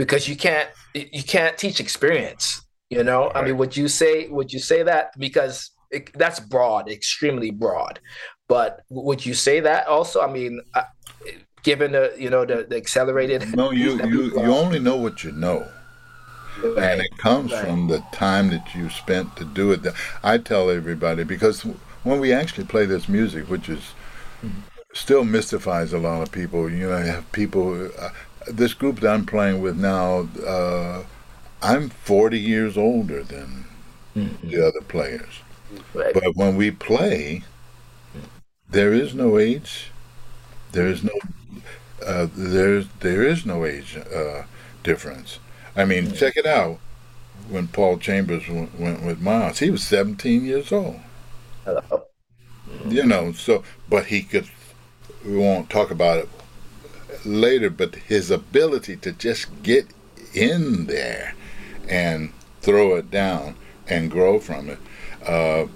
because 0.01 0.27
you 0.27 0.35
can't 0.35 0.67
you 0.95 1.23
can't 1.23 1.57
teach 1.59 1.79
experience 1.79 2.65
you 2.89 3.03
know 3.03 3.25
right. 3.25 3.35
i 3.37 3.45
mean 3.45 3.55
would 3.55 3.77
you 3.77 3.87
say 3.87 4.27
would 4.29 4.51
you 4.51 4.57
say 4.57 4.81
that 4.81 5.11
because 5.19 5.71
it, 5.91 6.11
that's 6.17 6.39
broad 6.39 6.89
extremely 6.89 7.51
broad 7.51 7.99
but 8.49 8.81
would 8.89 9.23
you 9.23 9.35
say 9.35 9.59
that 9.59 9.85
also 9.85 10.21
i 10.21 10.31
mean 10.31 10.59
uh, 10.73 10.83
given 11.61 11.91
the 11.91 12.11
you 12.17 12.31
know 12.31 12.43
the, 12.45 12.65
the 12.67 12.75
accelerated 12.75 13.55
no 13.55 13.69
you 13.69 14.03
you, 14.13 14.23
you 14.41 14.51
only 14.51 14.79
know 14.79 14.95
what 14.95 15.23
you 15.23 15.31
know 15.31 15.67
right. 16.63 16.77
and 16.77 17.01
it 17.01 17.17
comes 17.17 17.51
right. 17.51 17.65
from 17.65 17.87
the 17.87 18.03
time 18.11 18.49
that 18.49 18.75
you 18.75 18.89
spent 18.89 19.35
to 19.35 19.45
do 19.45 19.71
it 19.71 19.85
i 20.23 20.37
tell 20.37 20.69
everybody 20.69 21.23
because 21.23 21.61
when 22.03 22.19
we 22.19 22.33
actually 22.33 22.65
play 22.65 22.85
this 22.85 23.07
music 23.07 23.49
which 23.49 23.69
is 23.69 23.93
mm-hmm. 24.43 24.59
still 24.93 25.23
mystifies 25.23 25.93
a 25.93 25.99
lot 25.99 26.21
of 26.21 26.31
people 26.31 26.69
you 26.69 26.89
know 26.89 26.95
I 26.95 27.01
have 27.01 27.31
people 27.31 27.89
uh, 27.99 28.09
this 28.47 28.73
group 28.73 28.99
that 29.01 29.13
I'm 29.13 29.25
playing 29.25 29.61
with 29.61 29.77
now, 29.77 30.27
uh, 30.45 31.03
I'm 31.61 31.89
40 31.89 32.39
years 32.39 32.77
older 32.77 33.23
than 33.23 33.65
mm-hmm. 34.15 34.49
the 34.49 34.67
other 34.67 34.81
players. 34.81 35.41
Right. 35.93 36.13
But 36.13 36.35
when 36.35 36.55
we 36.55 36.71
play, 36.71 37.43
there 38.69 38.93
is 38.93 39.13
no 39.13 39.37
age. 39.37 39.91
There 40.71 40.87
is 40.87 41.03
no 41.03 41.13
uh, 42.05 42.27
there 42.33 42.81
there 42.81 43.23
is 43.23 43.45
no 43.45 43.65
age 43.65 43.97
uh, 43.97 44.43
difference. 44.83 45.39
I 45.75 45.85
mean, 45.85 46.05
mm-hmm. 46.05 46.15
check 46.15 46.37
it 46.37 46.45
out. 46.45 46.79
When 47.49 47.67
Paul 47.67 47.97
Chambers 47.97 48.45
w- 48.45 48.69
went 48.77 49.03
with 49.03 49.19
Miles, 49.19 49.59
he 49.59 49.69
was 49.69 49.83
17 49.83 50.45
years 50.45 50.71
old. 50.71 50.99
Hello. 51.65 52.05
You 52.87 53.05
know, 53.05 53.31
so 53.31 53.63
but 53.89 54.05
he 54.05 54.23
could. 54.23 54.47
We 55.25 55.37
won't 55.37 55.69
talk 55.69 55.91
about 55.91 56.17
it 56.19 56.29
later, 57.25 57.69
but 57.69 57.95
his 57.95 58.31
ability 58.31 58.95
to 58.97 59.11
just 59.11 59.63
get 59.63 59.87
in 60.33 60.85
there 60.85 61.35
and 61.87 62.31
throw 62.61 62.95
it 62.95 63.11
down 63.11 63.55
and 63.87 64.09
grow 64.09 64.39
from 64.39 64.69
it. 64.69 64.79
Uh, 65.27 65.67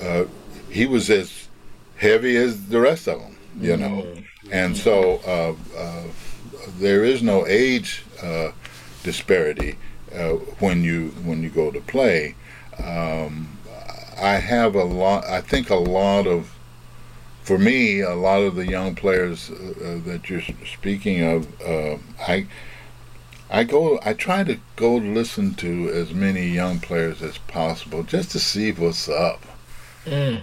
uh, 0.00 0.24
he 0.70 0.86
was 0.86 1.10
as 1.10 1.48
heavy 1.96 2.36
as 2.36 2.66
the 2.66 2.80
rest 2.80 3.08
of 3.08 3.20
them, 3.20 3.36
you 3.60 3.76
know. 3.76 4.02
Mm-hmm. 4.02 4.52
And 4.52 4.76
so 4.76 5.20
uh, 5.26 5.78
uh 5.78 6.04
there 6.78 7.04
is 7.04 7.22
no 7.22 7.46
age 7.46 8.04
uh, 8.22 8.50
disparity 9.04 9.78
uh, 10.12 10.32
when 10.58 10.82
you 10.82 11.10
when 11.24 11.42
you 11.44 11.50
go 11.50 11.70
to 11.70 11.80
play. 11.80 12.34
Um, 12.78 13.56
I 14.20 14.34
have 14.34 14.74
a 14.74 14.84
lot. 14.84 15.24
I 15.26 15.40
think 15.40 15.70
a 15.70 15.76
lot 15.76 16.26
of 16.26 16.54
for 17.44 17.58
me, 17.58 18.00
a 18.00 18.14
lot 18.14 18.40
of 18.40 18.54
the 18.54 18.66
young 18.66 18.94
players 18.94 19.50
uh, 19.50 19.54
uh, 19.54 19.98
that 20.06 20.30
you're 20.30 20.40
speaking 20.64 21.22
of, 21.22 21.60
uh, 21.60 21.98
I 22.18 22.46
I 23.50 23.64
go, 23.64 24.00
I 24.02 24.14
try 24.14 24.42
to 24.44 24.58
go 24.76 24.96
listen 24.96 25.54
to 25.56 25.90
as 25.90 26.14
many 26.14 26.48
young 26.48 26.80
players 26.80 27.22
as 27.22 27.36
possible 27.38 28.02
just 28.02 28.30
to 28.30 28.40
see 28.40 28.72
what's 28.72 29.08
up. 29.08 29.42
Mm. 30.06 30.42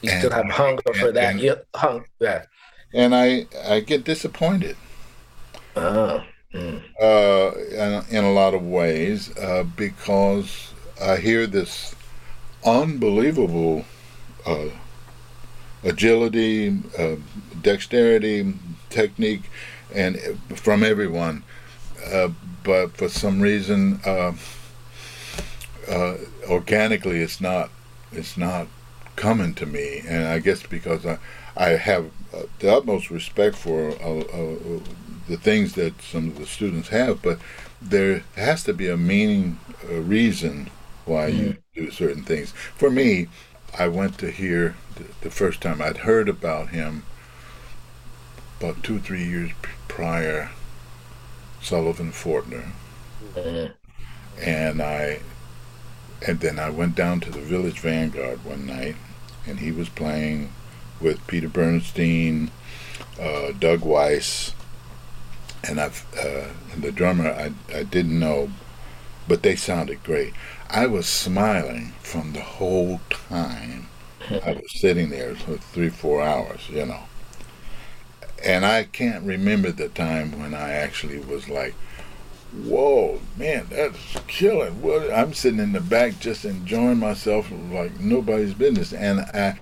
You 0.00 0.10
and, 0.10 0.18
still 0.18 0.30
have 0.32 0.46
hunger 0.46 0.82
and, 0.86 0.96
for 0.96 1.12
that. 1.12 1.32
And, 1.32 1.40
you 1.40 1.56
hung, 1.74 2.04
yeah. 2.20 2.46
And 2.94 3.14
I 3.14 3.46
I 3.68 3.80
get 3.80 4.04
disappointed. 4.04 4.76
Oh. 5.76 6.24
Mm. 6.54 6.82
Uh, 7.00 8.04
in, 8.08 8.16
in, 8.18 8.24
a 8.24 8.32
lot 8.32 8.54
of 8.54 8.62
ways, 8.62 9.36
uh, 9.36 9.64
because 9.76 10.72
I 11.02 11.16
hear 11.16 11.46
this 11.46 11.94
unbelievable 12.64 13.84
uh, 14.46 14.68
agility, 15.84 16.78
uh, 16.98 17.16
dexterity, 17.62 18.54
technique, 18.90 19.50
and 19.94 20.18
from 20.54 20.82
everyone. 20.82 21.42
Uh, 22.12 22.28
but 22.62 22.96
for 22.96 23.08
some 23.08 23.40
reason, 23.40 24.00
uh, 24.04 24.32
uh, 25.88 26.16
organically, 26.48 27.20
it's 27.20 27.40
not 27.40 27.70
it's 28.12 28.36
not 28.36 28.66
coming 29.16 29.54
to 29.54 29.66
me, 29.66 30.02
and 30.06 30.26
I 30.26 30.38
guess 30.38 30.62
because 30.62 31.04
I 31.04 31.18
I 31.56 31.70
have 31.70 32.06
uh, 32.34 32.42
the 32.58 32.74
utmost 32.74 33.10
respect 33.10 33.56
for 33.56 33.90
the 35.28 35.36
things 35.36 35.74
that 35.74 36.00
some 36.02 36.28
of 36.28 36.38
the 36.38 36.46
students 36.46 36.88
have, 36.88 37.22
but 37.22 37.38
there 37.80 38.22
has 38.36 38.62
to 38.64 38.72
be 38.72 38.88
a 38.88 38.96
meaning, 38.96 39.58
a 39.88 40.00
reason 40.00 40.70
why 41.04 41.30
mm-hmm. 41.30 41.42
you 41.42 41.56
do 41.74 41.90
certain 41.90 42.22
things. 42.22 42.52
For 42.52 42.90
me, 42.90 43.28
I 43.78 43.88
went 43.88 44.18
to 44.18 44.30
hear 44.30 44.76
the, 44.96 45.04
the 45.22 45.30
first 45.30 45.60
time 45.60 45.82
I'd 45.82 45.98
heard 45.98 46.28
about 46.28 46.68
him 46.68 47.04
about 48.58 48.82
two, 48.82 48.98
three 48.98 49.24
years 49.24 49.50
prior, 49.88 50.50
Sullivan 51.60 52.12
Fortner. 52.12 52.70
Mm-hmm. 53.34 53.72
And 54.40 54.82
I, 54.82 55.20
and 56.26 56.40
then 56.40 56.58
I 56.58 56.70
went 56.70 56.94
down 56.94 57.20
to 57.20 57.30
the 57.30 57.40
Village 57.40 57.80
Vanguard 57.80 58.44
one 58.44 58.66
night, 58.66 58.96
and 59.46 59.60
he 59.60 59.72
was 59.72 59.88
playing 59.88 60.52
with 61.00 61.26
Peter 61.26 61.48
Bernstein, 61.48 62.50
uh, 63.20 63.52
Doug 63.58 63.82
Weiss, 63.82 64.54
and 65.68 65.80
I've 65.80 66.06
uh, 66.18 66.48
the 66.78 66.92
drummer 66.92 67.28
I 67.28 67.52
I 67.74 67.82
didn't 67.84 68.18
know, 68.18 68.50
but 69.28 69.42
they 69.42 69.56
sounded 69.56 70.02
great. 70.04 70.34
I 70.70 70.86
was 70.86 71.08
smiling 71.08 71.94
from 72.02 72.32
the 72.32 72.40
whole 72.42 73.00
time 73.10 73.88
I 74.42 74.52
was 74.52 74.80
sitting 74.80 75.10
there 75.10 75.36
for 75.36 75.58
three, 75.58 75.90
four 75.90 76.22
hours, 76.22 76.68
you 76.70 76.86
know. 76.86 77.04
And 78.42 78.64
I 78.64 78.84
can't 78.84 79.24
remember 79.24 79.70
the 79.72 79.88
time 79.90 80.38
when 80.38 80.54
I 80.54 80.70
actually 80.72 81.18
was 81.18 81.48
like, 81.50 81.74
whoa, 82.52 83.20
man, 83.36 83.66
that's 83.70 83.98
killing. 84.26 84.82
What 84.82 85.12
I'm 85.12 85.34
sitting 85.34 85.60
in 85.60 85.72
the 85.72 85.80
back 85.80 86.18
just 86.20 86.44
enjoying 86.44 86.98
myself 86.98 87.50
like 87.70 88.00
nobody's 88.00 88.54
business. 88.54 88.92
And 88.92 89.20
I, 89.20 89.60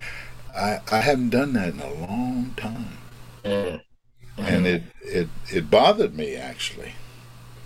I, 0.56 0.80
I 0.92 1.00
haven't 1.00 1.30
done 1.30 1.52
that 1.54 1.74
in 1.74 1.80
a 1.80 1.92
long 1.94 2.54
time. 2.56 2.98
And 4.36 4.66
it, 4.66 4.82
it, 5.02 5.28
it 5.52 5.70
bothered 5.70 6.16
me 6.16 6.34
actually 6.34 6.92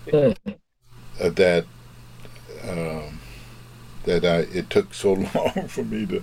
mm-hmm. 0.06 0.52
that, 1.18 1.64
um, 2.68 3.18
that 4.04 4.24
I 4.24 4.38
it 4.56 4.70
took 4.70 4.94
so 4.94 5.12
long 5.34 5.68
for 5.68 5.84
me 5.84 6.06
to, 6.06 6.22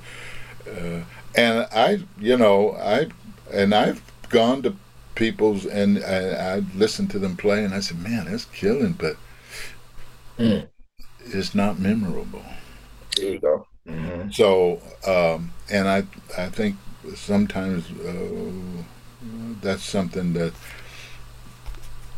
uh, 0.69 1.03
and 1.35 1.67
I 1.71 1.99
you 2.19 2.37
know 2.37 2.71
I 2.73 3.07
and 3.53 3.73
I've 3.73 4.01
gone 4.29 4.63
to 4.63 4.75
people's 5.15 5.65
and 5.65 6.03
I, 6.03 6.55
I 6.55 6.59
listened 6.75 7.11
to 7.11 7.19
them 7.19 7.37
play 7.37 7.63
and 7.63 7.73
I 7.73 7.79
said, 7.79 7.99
man, 7.99 8.25
that's 8.25 8.45
killing, 8.45 8.93
but 8.93 9.15
mm. 10.37 10.67
it's 11.25 11.55
not 11.55 11.79
memorable. 11.79 12.43
There 13.15 13.31
you 13.33 13.39
go. 13.39 13.67
Mm-hmm. 13.87 14.31
So 14.31 14.81
um, 15.07 15.51
and 15.71 15.87
I 15.87 16.03
I 16.37 16.49
think 16.49 16.75
sometimes 17.15 17.89
uh, 17.91 18.83
that's 19.61 19.83
something 19.83 20.33
that 20.33 20.53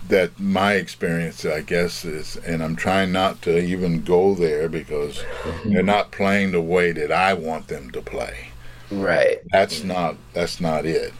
that 0.08 0.40
my 0.40 0.74
experience, 0.74 1.44
I 1.46 1.62
guess, 1.62 2.06
is, 2.06 2.38
and 2.38 2.64
I'm 2.64 2.76
trying 2.76 3.12
not 3.12 3.42
to 3.42 3.58
even 3.60 4.04
go 4.04 4.36
there 4.36 4.70
because 4.70 5.24
they're 5.66 5.84
not 5.84 6.12
playing 6.12 6.52
the 6.52 6.62
way 6.62 6.94
that 6.94 7.12
I 7.12 7.34
want 7.34 7.68
them 7.68 7.92
to 7.92 8.02
play. 8.02 8.50
Right. 8.90 9.40
That's 9.52 9.84
not 9.84 10.16
that's 10.34 10.62
not 10.62 10.86
it. 10.86 11.14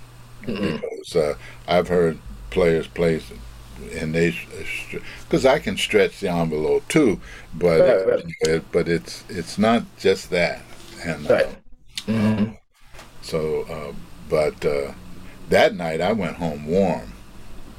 Mm-mm. 0.44 0.82
Because 0.82 1.16
uh, 1.16 1.36
I've 1.68 1.90
heard 1.90 2.18
players 2.50 2.88
play 2.88 3.22
and 3.94 4.16
they 4.16 4.36
because 5.24 5.46
I 5.46 5.60
can 5.60 5.78
stretch 5.78 6.20
the 6.20 6.30
envelope 6.30 6.88
too, 6.88 7.20
but 7.54 7.82
right, 7.82 8.08
right. 8.08 8.26
It, 8.42 8.72
but 8.72 8.88
it's 8.88 9.24
it's 9.30 9.58
not 9.58 9.84
just 9.98 10.30
that. 10.32 10.62
And 11.04 11.30
right. 11.30 11.46
uh, 11.46 12.12
mm-hmm. 12.12 12.54
so, 13.22 13.64
uh, 13.64 13.94
but 14.30 14.66
uh, 14.66 14.94
that 15.50 15.76
night 15.76 16.02
I 16.02 16.14
went 16.14 16.38
home 16.38 16.66
warm. 16.66 17.14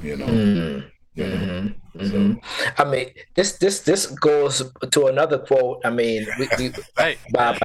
You 0.01 0.17
know. 0.17 0.25
Mm-hmm. 0.25 0.87
You 1.15 1.27
know? 1.27 1.35
Mm-hmm. 1.35 1.79
Mm-hmm. 1.99 2.81
I 2.81 2.85
mean, 2.85 3.09
this 3.35 3.57
this 3.57 3.81
this 3.81 4.05
goes 4.05 4.63
to 4.91 5.07
another 5.07 5.39
quote. 5.39 5.81
I 5.83 5.89
mean, 5.89 6.25
we, 6.37 6.47
we, 6.57 6.71
right. 6.97 7.17
Bob, 7.31 7.57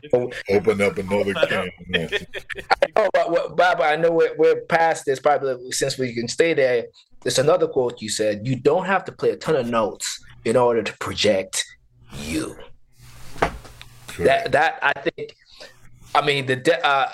open 0.51 0.81
up 0.81 0.99
another 0.99 1.35
can. 1.47 1.71
oh, 2.97 3.09
but, 3.13 3.57
Bob, 3.57 3.81
I 3.81 3.97
know 3.97 4.11
we're, 4.11 4.35
we're 4.37 4.61
past 4.63 5.05
this 5.05 5.21
probably 5.21 5.71
since 5.73 5.99
we 5.99 6.15
can 6.15 6.27
stay 6.27 6.55
there. 6.55 6.87
There's 7.23 7.39
another 7.39 7.69
quote 7.69 8.01
you 8.01 8.09
said. 8.09 8.47
You 8.47 8.57
don't 8.57 8.87
have 8.87 9.05
to 9.05 9.13
play 9.13 9.31
a 9.31 9.37
ton 9.37 9.57
of 9.57 9.67
notes 9.69 10.25
in 10.45 10.57
order 10.57 10.83
to 10.83 10.93
project 10.99 11.65
you. 12.13 12.57
Sure. 14.13 14.27
That 14.27 14.53
that 14.53 14.79
I 14.83 14.93
think. 15.01 15.37
I 16.15 16.25
mean, 16.25 16.47
the 16.47 16.87
uh, 16.87 17.11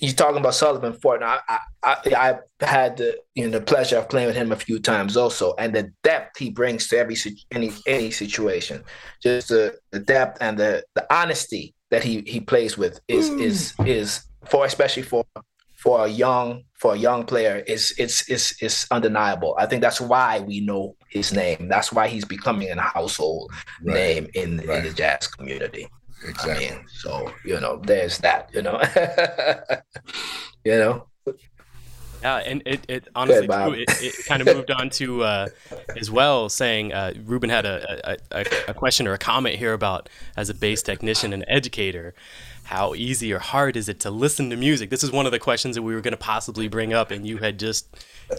you're 0.00 0.14
talking 0.14 0.38
about 0.38 0.54
Sullivan 0.54 0.94
Fort. 0.94 1.22
I, 1.22 1.40
I, 1.48 1.58
I, 1.82 2.38
I 2.60 2.66
had 2.66 2.96
the 2.96 3.18
you 3.34 3.44
know 3.44 3.58
the 3.58 3.64
pleasure 3.64 3.98
of 3.98 4.08
playing 4.08 4.28
with 4.28 4.36
him 4.36 4.50
a 4.50 4.56
few 4.56 4.78
times 4.78 5.16
also, 5.16 5.54
and 5.58 5.74
the 5.74 5.92
depth 6.02 6.38
he 6.38 6.50
brings 6.50 6.88
to 6.88 6.98
every 6.98 7.16
any 7.52 7.70
any 7.86 8.10
situation, 8.10 8.82
just 9.22 9.48
the, 9.48 9.76
the 9.90 10.00
depth 10.00 10.38
and 10.40 10.58
the 10.58 10.82
the 10.94 11.06
honesty 11.14 11.74
that 11.90 12.02
he 12.02 12.22
he 12.26 12.40
plays 12.40 12.78
with 12.78 13.00
is 13.08 13.30
mm. 13.30 13.40
is 13.40 13.74
is 13.84 14.24
for 14.46 14.64
especially 14.64 15.02
for 15.02 15.24
for 15.76 16.04
a 16.04 16.08
young 16.08 16.62
for 16.74 16.94
a 16.94 16.98
young 16.98 17.24
player 17.24 17.62
is 17.66 17.94
it's 17.98 18.28
is 18.28 18.54
is 18.60 18.86
undeniable. 18.90 19.54
I 19.58 19.66
think 19.66 19.82
that's 19.82 20.00
why 20.00 20.40
we 20.40 20.60
know 20.60 20.96
his 21.10 21.32
name. 21.32 21.68
That's 21.68 21.92
why 21.92 22.08
he's 22.08 22.24
becoming 22.24 22.70
a 22.70 22.80
household 22.80 23.50
right. 23.82 23.94
name 23.94 24.26
in, 24.34 24.58
right. 24.58 24.78
in 24.78 24.84
the 24.84 24.92
jazz 24.92 25.26
community. 25.26 25.88
Exactly. 26.26 26.68
I 26.68 26.74
mean, 26.76 26.84
so 26.88 27.32
you 27.44 27.60
know, 27.60 27.80
there's 27.84 28.18
that. 28.18 28.50
You 28.52 28.62
know, 28.62 28.80
you 30.64 30.78
know. 30.78 31.06
Yeah, 32.22 32.36
and 32.36 32.62
it, 32.66 32.84
it 32.88 33.08
honestly 33.14 33.46
Good, 33.46 33.78
it, 33.78 34.02
it, 34.02 34.26
kind 34.26 34.42
of 34.46 34.54
moved 34.54 34.70
on 34.70 34.90
to 34.90 35.22
uh, 35.22 35.48
as 35.96 36.10
well 36.10 36.50
saying 36.50 36.92
uh, 36.92 37.14
Reuben 37.24 37.48
had 37.48 37.64
a, 37.64 38.18
a, 38.30 38.44
a, 38.68 38.74
question 38.74 39.08
or 39.08 39.14
a 39.14 39.18
comment 39.18 39.56
here 39.56 39.72
about 39.72 40.10
as 40.36 40.50
a 40.50 40.54
bass 40.54 40.82
technician 40.82 41.32
and 41.32 41.46
educator, 41.48 42.14
how 42.70 42.94
easy 42.94 43.32
or 43.32 43.40
hard 43.40 43.76
is 43.76 43.88
it 43.88 43.98
to 43.98 44.10
listen 44.12 44.48
to 44.50 44.56
music? 44.56 44.90
This 44.90 45.02
is 45.02 45.10
one 45.10 45.26
of 45.26 45.32
the 45.32 45.40
questions 45.40 45.74
that 45.74 45.82
we 45.82 45.92
were 45.92 46.00
going 46.00 46.12
to 46.12 46.16
possibly 46.16 46.68
bring 46.68 46.92
up, 46.92 47.10
and 47.10 47.26
you 47.26 47.38
had 47.38 47.58
just 47.58 47.88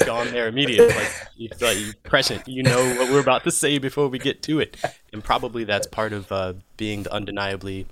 gone 0.05 0.31
there 0.31 0.47
immediately. 0.47 0.95
Like 0.95 1.13
you, 1.35 1.49
like 1.59 1.77
you 1.77 1.93
prescient, 2.03 2.47
you 2.47 2.63
know 2.63 2.95
what 2.95 3.11
we're 3.11 3.19
about 3.19 3.43
to 3.43 3.51
say 3.51 3.77
before 3.77 4.07
we 4.07 4.19
get 4.19 4.41
to 4.43 4.61
it, 4.61 4.77
and 5.11 5.21
probably 5.21 5.65
that's 5.65 5.85
part 5.85 6.13
of 6.13 6.31
uh, 6.31 6.53
being 6.77 7.03
the 7.03 7.11
undeniably 7.11 7.87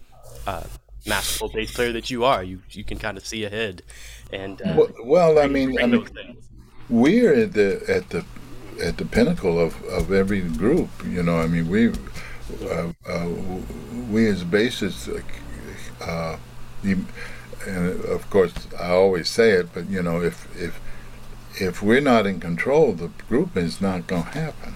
uh, 0.48 0.64
masterful 1.06 1.50
bass 1.50 1.74
player 1.74 1.92
that 1.92 2.10
you 2.10 2.24
are. 2.24 2.42
You 2.42 2.62
you 2.72 2.86
can 2.86 2.98
kind 2.98 3.18
of 3.18 3.26
see 3.26 3.44
ahead 3.44 3.84
and 4.32 4.62
uh, 4.62 4.76
well, 4.78 4.90
well, 5.04 5.40
I 5.40 5.48
mean, 5.48 5.78
I 5.78 5.88
mean 5.88 6.08
we're 6.90 7.34
at 7.34 7.52
the 7.52 7.84
at 7.90 8.10
the 8.12 8.24
at 8.82 8.98
the 8.98 9.04
pinnacle 9.04 9.60
of, 9.60 9.84
of 9.88 10.14
every 10.14 10.40
group. 10.42 10.90
You 11.06 11.22
know, 11.22 11.38
I 11.38 11.48
mean, 11.48 11.68
we 11.68 11.90
uh, 12.64 12.94
uh, 13.06 13.30
we 14.10 14.28
as 14.28 14.46
bassists, 14.46 15.14
uh, 16.02 16.38
you, 16.84 17.06
and 17.68 18.04
of 18.06 18.30
course, 18.30 18.54
I 18.80 18.92
always 18.92 19.30
say 19.30 19.52
it, 19.52 19.74
but 19.74 19.90
you 19.90 20.02
know, 20.02 20.22
if 20.22 20.48
if 20.56 20.80
if 21.62 21.82
we're 21.82 22.02
not 22.02 22.26
in 22.26 22.40
control, 22.40 22.94
the 22.94 23.10
group 23.28 23.58
is 23.58 23.82
not 23.82 24.08
going 24.08 24.24
to 24.24 24.30
happen. 24.30 24.76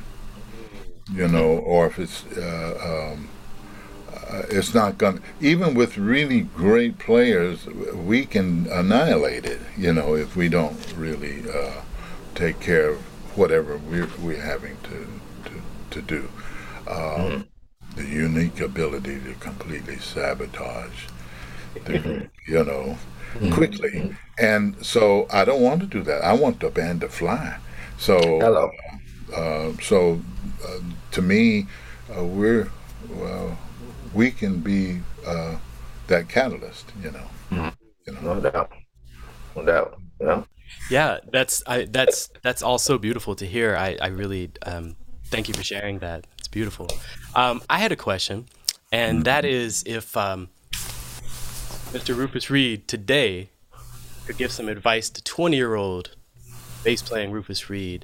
You 1.11 1.27
know, 1.27 1.57
or 1.57 1.87
if 1.87 1.99
it's 1.99 2.25
uh, 2.37 3.13
um, 3.13 3.29
uh, 4.29 4.43
it's 4.49 4.73
not 4.73 4.97
going. 4.97 5.21
Even 5.41 5.73
with 5.73 5.97
really 5.97 6.41
great 6.41 6.97
players, 6.97 7.65
we 7.67 8.25
can 8.25 8.67
annihilate 8.71 9.45
it. 9.45 9.61
You 9.77 9.93
know, 9.93 10.15
if 10.15 10.35
we 10.35 10.49
don't 10.49 10.93
really 10.97 11.43
uh, 11.49 11.81
take 12.35 12.59
care 12.59 12.89
of 12.91 13.37
whatever 13.37 13.77
we're 13.77 14.09
we're 14.21 14.41
having 14.41 14.77
to 14.83 15.07
to, 15.45 15.61
to 15.91 16.01
do. 16.01 16.29
Um, 16.87 16.97
mm-hmm. 16.97 17.41
The 17.95 18.05
unique 18.05 18.59
ability 18.59 19.19
to 19.21 19.33
completely 19.35 19.97
sabotage. 19.97 21.05
you 22.47 22.63
know, 22.63 22.97
mm-hmm. 23.33 23.51
quickly. 23.51 24.15
And 24.37 24.83
so 24.85 25.27
I 25.31 25.45
don't 25.45 25.61
want 25.61 25.81
to 25.81 25.87
do 25.87 26.01
that. 26.03 26.23
I 26.23 26.33
want 26.33 26.59
the 26.59 26.69
band 26.69 27.01
to 27.01 27.09
fly. 27.09 27.57
So, 27.97 28.17
Hello. 28.19 28.71
Uh, 29.35 29.73
so 29.81 30.21
uh, 30.65 30.79
to 31.11 31.21
me, 31.21 31.67
uh, 32.15 32.23
we're 32.23 32.69
well 33.09 33.57
we 34.13 34.31
can 34.31 34.59
be 34.59 35.01
uh, 35.25 35.57
that 36.07 36.29
catalyst, 36.29 36.91
you 37.01 37.11
know. 37.11 37.27
Mm-hmm. 37.51 37.69
you 38.05 38.13
know. 38.13 38.33
No 38.33 38.39
doubt, 38.39 38.71
no 39.55 39.65
doubt. 39.65 39.99
Yeah. 40.19 40.43
Yeah, 40.89 41.19
that's 41.31 41.63
I, 41.67 41.85
that's 41.85 42.29
that's 42.41 42.61
also 42.63 42.97
beautiful 42.97 43.35
to 43.35 43.45
hear. 43.45 43.75
I 43.75 43.97
I 44.01 44.07
really 44.07 44.51
um, 44.65 44.95
thank 45.25 45.47
you 45.47 45.53
for 45.53 45.63
sharing 45.63 45.99
that. 45.99 46.25
It's 46.39 46.47
beautiful. 46.47 46.87
Um, 47.35 47.61
I 47.69 47.77
had 47.77 47.91
a 47.91 47.95
question, 47.95 48.47
and 48.91 49.17
mm-hmm. 49.17 49.23
that 49.23 49.45
is 49.45 49.83
if 49.85 50.17
um, 50.17 50.49
Mr. 51.93 52.17
Rufus 52.17 52.49
Reid 52.49 52.87
today 52.87 53.49
could 54.25 54.35
give 54.35 54.51
some 54.51 54.67
advice 54.67 55.11
to 55.11 55.23
20 55.23 55.55
year 55.55 55.75
old 55.75 56.15
bass 56.83 57.03
playing 57.03 57.31
Rufus 57.31 57.69
Reid, 57.69 58.03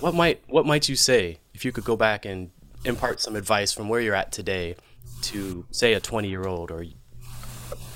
what 0.00 0.14
might 0.14 0.42
what 0.48 0.64
might 0.64 0.88
you 0.88 0.96
say 0.96 1.38
if 1.52 1.62
you 1.62 1.70
could 1.70 1.84
go 1.84 1.96
back 1.96 2.24
and 2.24 2.50
impart 2.86 3.20
some 3.20 3.36
advice 3.36 3.72
from 3.72 3.90
where 3.90 4.00
you're 4.00 4.14
at 4.14 4.32
today 4.32 4.74
to 5.20 5.66
say 5.70 5.92
a 5.92 6.00
20 6.00 6.28
year 6.28 6.44
old 6.44 6.70
or 6.70 6.82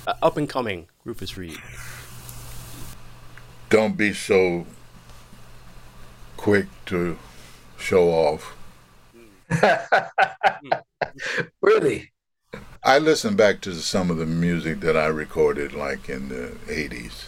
up 0.06 0.36
and 0.36 0.46
coming 0.46 0.88
Rufus 1.04 1.38
Reid? 1.38 1.58
Don't 3.70 3.96
be 3.96 4.12
so 4.12 4.66
quick 6.36 6.66
to 6.84 7.16
show 7.78 8.10
off. 8.10 8.56
really? 11.62 12.12
I 12.82 12.98
listen 12.98 13.36
back 13.36 13.60
to 13.62 13.74
some 13.74 14.10
of 14.10 14.16
the 14.16 14.24
music 14.24 14.80
that 14.80 14.96
I 14.96 15.06
recorded 15.08 15.74
like 15.74 16.08
in 16.08 16.30
the 16.30 16.56
80s. 16.66 17.26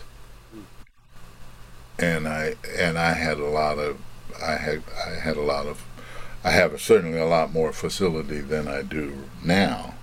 And 1.99 2.27
I 2.27 2.55
and 2.79 2.99
I 2.99 3.13
had 3.13 3.37
a 3.37 3.45
lot 3.45 3.79
of 3.79 3.99
I 4.43 4.57
had 4.57 4.83
I 5.07 5.11
had 5.11 5.37
a 5.37 5.43
lot 5.43 5.67
of 5.67 5.85
I 6.43 6.53
have 6.53 6.81
certainly 6.81 7.19
a 7.19 7.27
lot 7.27 7.53
more 7.53 7.71
facility 7.71 8.41
than 8.41 8.67
I 8.67 8.81
do 8.81 9.29
now. 9.45 9.95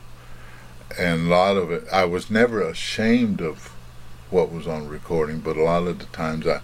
And 1.00 1.26
a 1.26 1.30
lot 1.30 1.58
of 1.58 1.72
it, 1.72 1.84
I 1.92 2.06
was 2.06 2.30
never 2.30 2.62
ashamed 2.62 3.42
of 3.42 3.72
what 4.30 4.52
was 4.52 4.68
on 4.68 4.88
recording, 4.88 5.40
but 5.40 5.58
a 5.58 5.64
lot 5.64 5.88
of 5.88 5.98
the 5.98 6.06
times 6.06 6.46
I, 6.46 6.62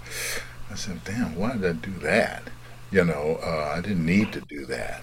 I 0.71 0.75
said, 0.75 1.03
damn, 1.03 1.35
why 1.35 1.53
did 1.53 1.65
I 1.65 1.73
do 1.73 1.91
that? 2.03 2.43
You 2.91 3.03
know, 3.03 3.39
uh, 3.43 3.73
I 3.75 3.81
didn't 3.81 4.05
need 4.05 4.31
to 4.33 4.41
do 4.41 4.65
that. 4.67 5.01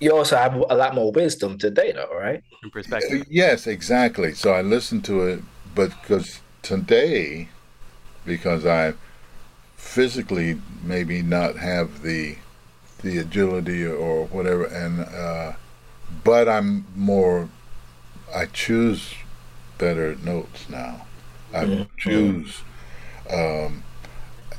You 0.00 0.16
also 0.16 0.36
have 0.36 0.54
a 0.54 0.76
lot 0.76 0.94
more 0.94 1.10
wisdom 1.10 1.58
today, 1.58 1.92
though, 1.92 2.14
right? 2.14 2.42
In 2.62 2.70
perspective. 2.70 3.26
Yes, 3.28 3.66
exactly. 3.66 4.32
So 4.32 4.52
I 4.52 4.62
listened 4.62 5.04
to 5.06 5.22
it, 5.22 5.40
but 5.74 5.90
because 6.00 6.40
today, 6.62 7.48
because 8.24 8.64
I 8.64 8.94
physically 9.76 10.60
maybe 10.84 11.22
not 11.22 11.56
have 11.56 12.02
the 12.02 12.36
the 13.02 13.18
agility 13.18 13.86
or 13.86 14.26
whatever. 14.26 14.64
And 14.64 15.00
uh, 15.00 15.52
but 16.24 16.48
I'm 16.48 16.86
more. 16.94 17.48
I 18.34 18.46
choose 18.46 19.14
better 19.78 20.14
notes 20.16 20.68
now. 20.68 21.06
I 21.52 21.64
mm-hmm. 21.64 21.82
choose, 21.96 22.60
um, 23.30 23.82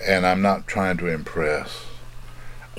and 0.06 0.26
I'm 0.26 0.42
not 0.42 0.68
trying 0.68 0.98
to 0.98 1.08
impress. 1.08 1.86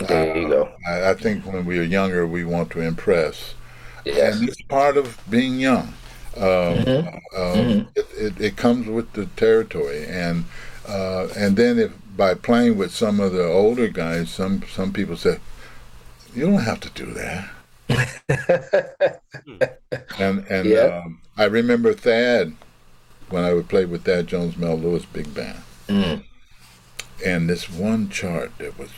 There 0.06 0.36
you 0.36 0.48
go. 0.48 0.62
Uh, 0.86 0.90
I, 0.90 1.10
I, 1.10 1.14
think 1.14 1.44
when 1.44 1.64
we 1.64 1.78
are 1.78 1.82
younger, 1.82 2.26
we 2.26 2.44
want 2.44 2.70
to 2.70 2.80
impress, 2.80 3.54
yes. 4.04 4.36
and 4.36 4.48
it's 4.48 4.62
part 4.62 4.96
of 4.96 5.18
being 5.28 5.60
young. 5.60 5.94
Um, 6.36 6.42
mm-hmm. 6.42 7.08
Um, 7.36 7.56
mm-hmm. 7.56 7.88
It, 7.94 8.06
it, 8.16 8.40
it, 8.40 8.56
comes 8.56 8.86
with 8.86 9.12
the 9.12 9.26
territory, 9.26 10.06
and 10.06 10.44
uh, 10.88 11.28
and 11.36 11.56
then 11.56 11.78
if 11.78 11.92
by 12.16 12.34
playing 12.34 12.76
with 12.76 12.94
some 12.94 13.20
of 13.20 13.32
the 13.32 13.44
older 13.44 13.88
guys, 13.88 14.30
some 14.30 14.62
some 14.72 14.92
people 14.92 15.16
say, 15.16 15.38
you 16.34 16.46
don't 16.46 16.60
have 16.60 16.80
to 16.80 16.90
do 16.90 17.06
that. 17.14 17.50
and 20.18 20.46
and 20.48 20.72
um, 20.78 21.20
I 21.36 21.44
remember 21.44 21.92
Thad 21.92 22.54
when 23.30 23.44
I 23.44 23.52
would 23.52 23.68
play 23.68 23.84
with 23.84 24.04
Thad 24.04 24.26
Jones, 24.26 24.56
Mel 24.56 24.76
Lewis 24.76 25.04
big 25.04 25.34
band. 25.34 25.58
Mm. 25.88 26.24
And 27.24 27.48
this 27.48 27.68
one 27.68 28.08
chart 28.08 28.52
that 28.58 28.78
was 28.78 28.90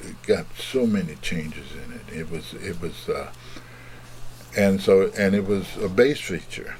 it 0.00 0.22
got 0.22 0.46
so 0.56 0.86
many 0.86 1.16
changes 1.16 1.72
in 1.72 1.92
it. 1.92 2.20
It 2.20 2.30
was 2.30 2.54
it 2.54 2.80
was 2.80 3.08
uh, 3.08 3.32
and 4.56 4.80
so 4.80 5.10
and 5.16 5.34
it 5.34 5.46
was 5.46 5.76
a 5.78 5.88
bass 5.88 6.20
feature. 6.20 6.76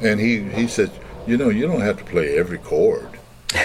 And 0.00 0.20
he 0.20 0.42
he 0.42 0.66
said 0.66 0.90
you 1.26 1.36
know, 1.36 1.50
you 1.50 1.66
don't 1.66 1.80
have 1.80 1.98
to 1.98 2.04
play 2.04 2.36
every 2.36 2.58
chord. 2.58 3.08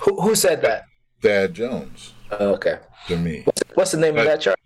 who, 0.00 0.20
who 0.20 0.34
said 0.34 0.60
that? 0.62 0.84
Thad 1.22 1.54
Jones. 1.54 2.12
Oh, 2.30 2.54
okay. 2.54 2.78
To 3.08 3.16
me. 3.16 3.42
What's, 3.44 3.62
what's 3.74 3.92
the 3.92 3.98
name 3.98 4.14
but, 4.14 4.20
of 4.20 4.26
that 4.26 4.40
chart? 4.40 4.58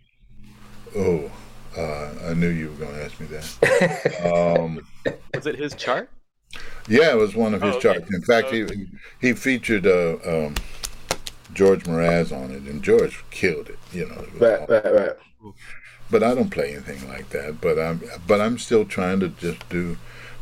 Oh, 0.96 1.30
uh, 1.76 2.10
I 2.28 2.34
knew 2.34 2.48
you 2.48 2.70
were 2.70 2.76
going 2.76 2.94
to 2.94 3.04
ask 3.04 3.20
me 3.20 3.26
that. 3.28 3.44
um, 4.34 4.80
was 5.34 5.46
it 5.46 5.56
his 5.56 5.74
chart? 5.74 6.10
Yeah, 6.88 7.12
it 7.12 7.16
was 7.16 7.34
one 7.34 7.54
of 7.54 7.62
his 7.62 7.74
oh, 7.74 7.78
okay. 7.78 7.94
charts. 7.94 8.14
In 8.14 8.22
fact, 8.22 8.48
oh, 8.50 8.52
he 8.52 8.86
he 9.20 9.32
featured 9.32 9.86
uh, 9.86 10.16
um, 10.24 10.54
George 11.54 11.84
Mraz 11.84 12.36
on 12.36 12.50
it, 12.50 12.62
and 12.62 12.82
George 12.82 13.24
killed 13.30 13.68
it. 13.68 13.78
You 13.92 14.08
know. 14.08 14.20
It 14.20 14.40
right, 14.40 14.68
right, 14.68 14.94
right. 14.94 15.52
But 16.10 16.24
I 16.24 16.34
don't 16.34 16.50
play 16.50 16.72
anything 16.72 17.08
like 17.08 17.30
that. 17.30 17.60
But 17.60 17.78
I'm 17.78 18.02
but 18.26 18.40
I'm 18.40 18.58
still 18.58 18.84
trying 18.84 19.20
to 19.20 19.28
just 19.28 19.68
do. 19.68 19.96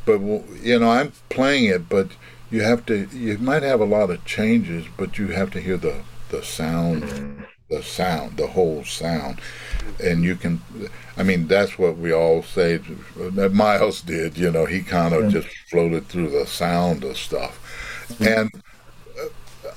But 0.07 0.21
you 0.21 0.79
know, 0.79 0.91
I'm 0.91 1.13
playing 1.29 1.67
it, 1.67 1.89
but 1.89 2.09
you 2.51 2.63
have 2.63 2.87
to. 2.87 3.07
You 3.13 3.37
might 3.39 3.63
have 3.63 3.81
a 3.81 3.85
lot 3.85 4.11
of 4.11 4.25
changes, 4.25 4.87
but 4.97 5.19
you 5.19 5.29
have 5.29 5.51
to 5.51 5.61
hear 5.61 5.77
the 5.77 6.03
the 6.31 6.43
sound. 6.43 7.03
Mm-hmm 7.03 7.43
the 7.69 7.83
sound, 7.83 8.37
the 8.37 8.47
whole 8.47 8.85
sound. 8.85 9.41
And 10.03 10.23
you 10.23 10.37
can, 10.37 10.63
I 11.17 11.23
mean, 11.23 11.49
that's 11.49 11.79
what 11.79 11.99
we 11.99 12.13
all 12.13 12.43
say 12.43 12.81
that 13.17 13.53
Miles 13.53 14.01
did, 14.03 14.39
you 14.39 14.51
know, 14.51 14.65
he 14.67 14.81
kind 14.83 15.15
of 15.15 15.25
yeah. 15.25 15.41
just 15.41 15.49
floated 15.69 16.09
through 16.09 16.31
the 16.31 16.47
sound 16.47 17.05
of 17.05 17.17
stuff. 17.17 17.61
And 18.21 18.51
uh, 19.21 19.29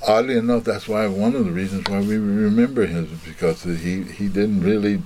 oddly 0.06 0.36
enough, 0.36 0.64
that's 0.64 0.88
why 0.88 1.06
one 1.06 1.34
of 1.34 1.44
the 1.44 1.50
reasons 1.50 1.88
why 1.88 2.00
we 2.00 2.16
remember 2.16 2.86
him 2.86 3.04
is 3.04 3.18
because 3.20 3.62
he, 3.62 4.02
he 4.02 4.28
didn't 4.28 4.62
really, 4.62 5.02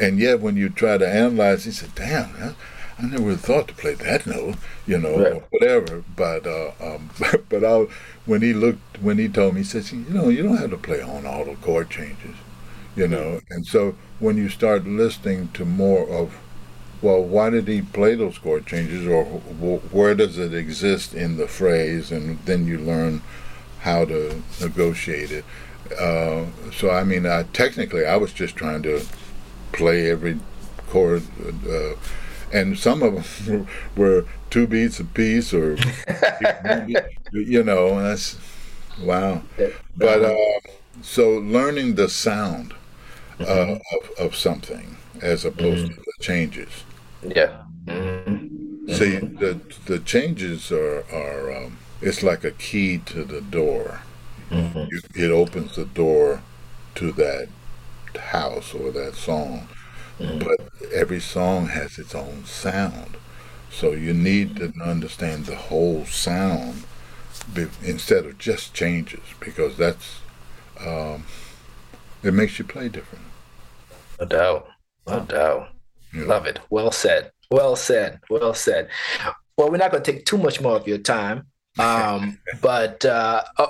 and 0.00 0.18
yet 0.18 0.40
when 0.40 0.56
you 0.56 0.70
try 0.70 0.98
to 0.98 1.08
analyze, 1.08 1.64
he 1.64 1.70
said, 1.70 1.94
damn, 1.94 2.56
I 2.98 3.06
never 3.06 3.34
thought 3.34 3.68
to 3.68 3.74
play 3.74 3.94
that 3.94 4.26
note, 4.26 4.56
you 4.86 4.98
know, 4.98 5.18
right. 5.18 5.42
whatever. 5.50 6.04
But 6.16 6.46
uh, 6.46 6.72
um, 6.80 7.10
but 7.48 7.64
I, 7.64 7.86
when 8.24 8.42
he 8.42 8.52
looked, 8.52 9.02
when 9.02 9.18
he 9.18 9.28
told 9.28 9.54
me, 9.54 9.60
he 9.60 9.64
says, 9.64 9.92
you 9.92 10.04
know, 10.08 10.28
you 10.28 10.42
don't 10.42 10.56
have 10.56 10.70
to 10.70 10.76
play 10.76 11.02
on 11.02 11.26
all 11.26 11.44
the 11.44 11.56
chord 11.56 11.90
changes, 11.90 12.36
you 12.94 13.08
know. 13.08 13.40
And 13.50 13.66
so 13.66 13.96
when 14.20 14.36
you 14.36 14.48
start 14.48 14.86
listening 14.86 15.48
to 15.54 15.64
more 15.64 16.08
of, 16.08 16.36
well, 17.02 17.22
why 17.22 17.50
did 17.50 17.68
he 17.68 17.82
play 17.82 18.14
those 18.14 18.38
chord 18.38 18.66
changes, 18.66 19.06
or 19.06 19.24
where 19.24 20.14
does 20.14 20.38
it 20.38 20.54
exist 20.54 21.14
in 21.14 21.36
the 21.36 21.48
phrase, 21.48 22.12
and 22.12 22.38
then 22.44 22.66
you 22.66 22.78
learn 22.78 23.22
how 23.80 24.04
to 24.06 24.42
negotiate 24.62 25.30
it. 25.30 25.44
Uh, 26.00 26.46
so 26.72 26.90
I 26.90 27.04
mean, 27.04 27.26
I, 27.26 27.42
technically, 27.52 28.06
I 28.06 28.16
was 28.16 28.32
just 28.32 28.56
trying 28.56 28.82
to 28.84 29.02
play 29.72 30.10
every 30.10 30.40
chord. 30.88 31.22
Uh, 31.68 31.94
and 32.54 32.78
some 32.78 33.02
of 33.02 33.44
them 33.44 33.66
were 33.96 34.24
two 34.48 34.66
beats 34.66 35.00
a 35.00 35.04
piece, 35.04 35.52
or 35.52 35.76
you 37.32 37.62
know, 37.62 38.00
that's 38.00 38.38
wow. 39.00 39.42
But 39.96 40.24
uh, 40.24 40.60
so 41.02 41.30
learning 41.38 41.96
the 41.96 42.08
sound 42.08 42.72
uh, 43.40 43.44
mm-hmm. 43.44 43.72
of, 43.96 44.26
of 44.26 44.36
something 44.36 44.96
as 45.20 45.44
opposed 45.44 45.86
mm-hmm. 45.86 45.94
to 45.94 46.00
the 46.00 46.24
changes. 46.24 46.84
Yeah. 47.22 47.62
Mm-hmm. 47.86 48.92
See, 48.92 49.16
the 49.16 49.60
the 49.86 49.98
changes 49.98 50.70
are 50.70 51.04
are 51.12 51.54
um, 51.56 51.78
it's 52.00 52.22
like 52.22 52.44
a 52.44 52.52
key 52.52 52.98
to 52.98 53.24
the 53.24 53.40
door. 53.40 54.00
Mm-hmm. 54.50 54.78
You, 54.78 55.00
it 55.26 55.30
opens 55.32 55.74
the 55.74 55.86
door 55.86 56.42
to 56.94 57.10
that 57.12 57.48
house 58.16 58.72
or 58.72 58.92
that 58.92 59.14
song 59.16 59.68
Mm-hmm. 60.18 60.38
But 60.38 60.92
every 60.92 61.20
song 61.20 61.68
has 61.68 61.98
its 61.98 62.14
own 62.14 62.44
sound. 62.44 63.16
So 63.70 63.92
you 63.92 64.14
need 64.14 64.56
to 64.56 64.72
understand 64.82 65.46
the 65.46 65.56
whole 65.56 66.04
sound 66.04 66.84
be, 67.52 67.66
instead 67.82 68.24
of 68.24 68.38
just 68.38 68.72
changes 68.72 69.20
because 69.40 69.76
that's 69.76 70.20
um, 70.80 71.24
it 72.22 72.32
makes 72.32 72.58
you 72.58 72.64
play 72.64 72.88
different. 72.88 73.24
No 74.20 74.26
doubt. 74.26 74.68
No 75.06 75.20
doubt. 75.20 75.68
Yeah. 76.14 76.24
Love 76.24 76.46
it. 76.46 76.60
Well 76.70 76.92
said. 76.92 77.32
Well 77.50 77.76
said. 77.76 78.20
Well 78.30 78.54
said. 78.54 78.88
Well, 79.56 79.70
we're 79.70 79.76
not 79.76 79.90
going 79.90 80.02
to 80.02 80.12
take 80.12 80.24
too 80.24 80.38
much 80.38 80.60
more 80.60 80.76
of 80.76 80.88
your 80.88 80.98
time. 80.98 81.46
Um, 81.76 82.38
but 82.62 83.04
uh, 83.04 83.42
uh, 83.58 83.66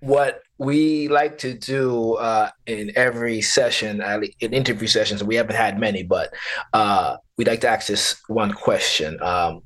what 0.00 0.42
we 0.58 1.08
like 1.08 1.38
to 1.38 1.54
do 1.54 2.14
uh, 2.14 2.50
in 2.66 2.92
every 2.96 3.40
session, 3.40 4.02
in 4.40 4.52
interview 4.52 4.88
sessions, 4.88 5.22
we 5.22 5.36
haven't 5.36 5.56
had 5.56 5.78
many, 5.78 6.02
but 6.02 6.34
uh, 6.72 7.16
we 7.36 7.44
like 7.44 7.60
to 7.60 7.68
ask 7.68 7.86
this 7.86 8.20
one 8.26 8.52
question. 8.52 9.22
Um, 9.22 9.62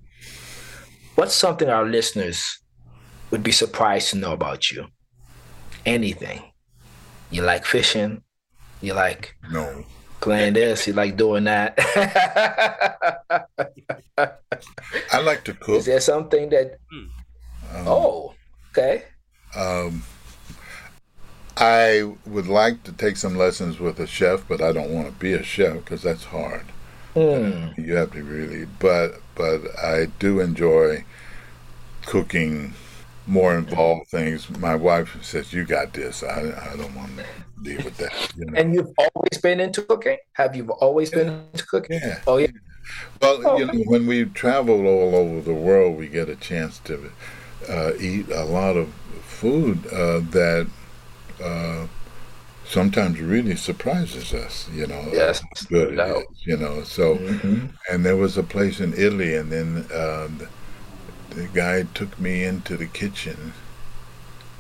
what's 1.15 1.35
something 1.35 1.69
our 1.69 1.87
listeners 1.87 2.61
would 3.31 3.43
be 3.43 3.53
surprised 3.53 4.11
to 4.11 4.19
know 4.19 4.33
about 4.33 4.71
you? 4.71 4.87
Anything. 5.87 6.43
You 7.31 7.43
like 7.43 7.65
fishing? 7.65 8.23
You 8.83 8.93
like 8.93 9.35
no 9.51 9.85
playing 10.21 10.53
this? 10.53 10.87
You 10.87 10.93
like 10.93 11.17
doing 11.17 11.45
that? 11.45 11.75
I 15.11 15.21
like 15.21 15.45
to 15.45 15.55
cook. 15.61 15.77
Is 15.77 15.87
there 15.87 16.01
something 16.01 16.51
that? 16.51 16.79
Um, 17.75 17.89
oh, 17.89 18.35
okay. 18.71 19.05
Um, 19.57 20.03
I 21.57 22.13
would 22.27 22.47
like 22.47 22.83
to 22.85 22.93
take 22.93 23.17
some 23.17 23.37
lessons 23.37 23.79
with 23.79 23.99
a 24.01 24.07
chef, 24.07 24.45
but 24.49 24.63
I 24.63 24.73
don't 24.73 24.93
want 24.93 25.07
to 25.07 25.13
be 25.13 25.33
a 25.35 25.43
chef 25.43 25.77
because 25.77 26.03
that's 26.03 26.25
hard. 26.25 26.67
Mm. 27.15 27.77
You 27.77 27.95
have 27.97 28.13
to 28.13 28.23
really, 28.23 28.67
but 28.79 29.21
but 29.35 29.61
I 29.79 30.07
do 30.19 30.41
enjoy 30.41 31.05
cooking 32.07 32.73
more 33.27 33.57
involved 33.57 34.09
things. 34.11 34.49
My 34.51 34.75
wife 34.75 35.23
says, 35.23 35.53
"You 35.53 35.65
got 35.65 35.93
this. 35.93 36.23
I 36.23 36.41
I 36.73 36.77
don't 36.77 36.95
want 36.95 37.19
to 37.19 37.25
deal 37.63 37.85
with 37.85 37.99
that." 37.99 38.33
You 38.37 38.47
know? 38.47 38.59
And 38.59 38.75
you've 38.75 38.93
always 38.97 39.41
been 39.43 39.61
into 39.61 39.83
cooking. 39.83 40.17
Have 40.33 40.57
you 40.57 40.71
always 40.71 41.11
yeah. 41.13 41.19
been 41.19 41.29
into 41.53 41.67
cooking? 41.67 42.01
Yeah. 42.03 42.21
Oh 42.27 42.39
yeah. 42.39 42.47
Well, 43.21 43.41
oh. 43.45 43.59
you 43.59 43.67
know, 43.67 43.75
when 43.85 44.07
we 44.07 44.25
travel 44.25 44.87
all 44.87 45.15
over 45.15 45.41
the 45.41 45.55
world, 45.55 45.99
we 45.99 46.09
get 46.09 46.29
a 46.29 46.37
chance 46.37 46.79
to 46.81 47.13
uh, 47.69 47.93
eat 48.01 48.29
a 48.31 48.45
lot 48.45 48.77
of 48.77 48.93
food 49.23 49.87
uh, 49.89 50.21
that 50.31 50.67
uh, 51.43 51.87
sometimes 52.65 53.21
really 53.21 53.57
surprises 53.57 54.33
us, 54.33 54.69
you 54.73 54.87
know. 54.87 55.09
Yes, 55.13 55.43
good 55.67 55.95
no 55.95 56.19
it 56.19 56.27
is, 56.33 56.47
you 56.47 56.57
know. 56.57 56.83
So, 56.85 57.17
mm-hmm. 57.17 57.67
and 57.91 58.05
there 58.05 58.17
was 58.17 58.39
a 58.39 58.43
place 58.43 58.81
in 58.81 58.93
Italy, 58.95 59.35
and 59.37 59.51
then 59.51 59.87
uh, 59.93 60.29
the, 60.39 60.49
the 61.35 61.49
guy 61.49 61.85
took 61.95 62.19
me 62.19 62.45
into 62.45 62.77
the 62.77 62.87
kitchen 62.87 63.53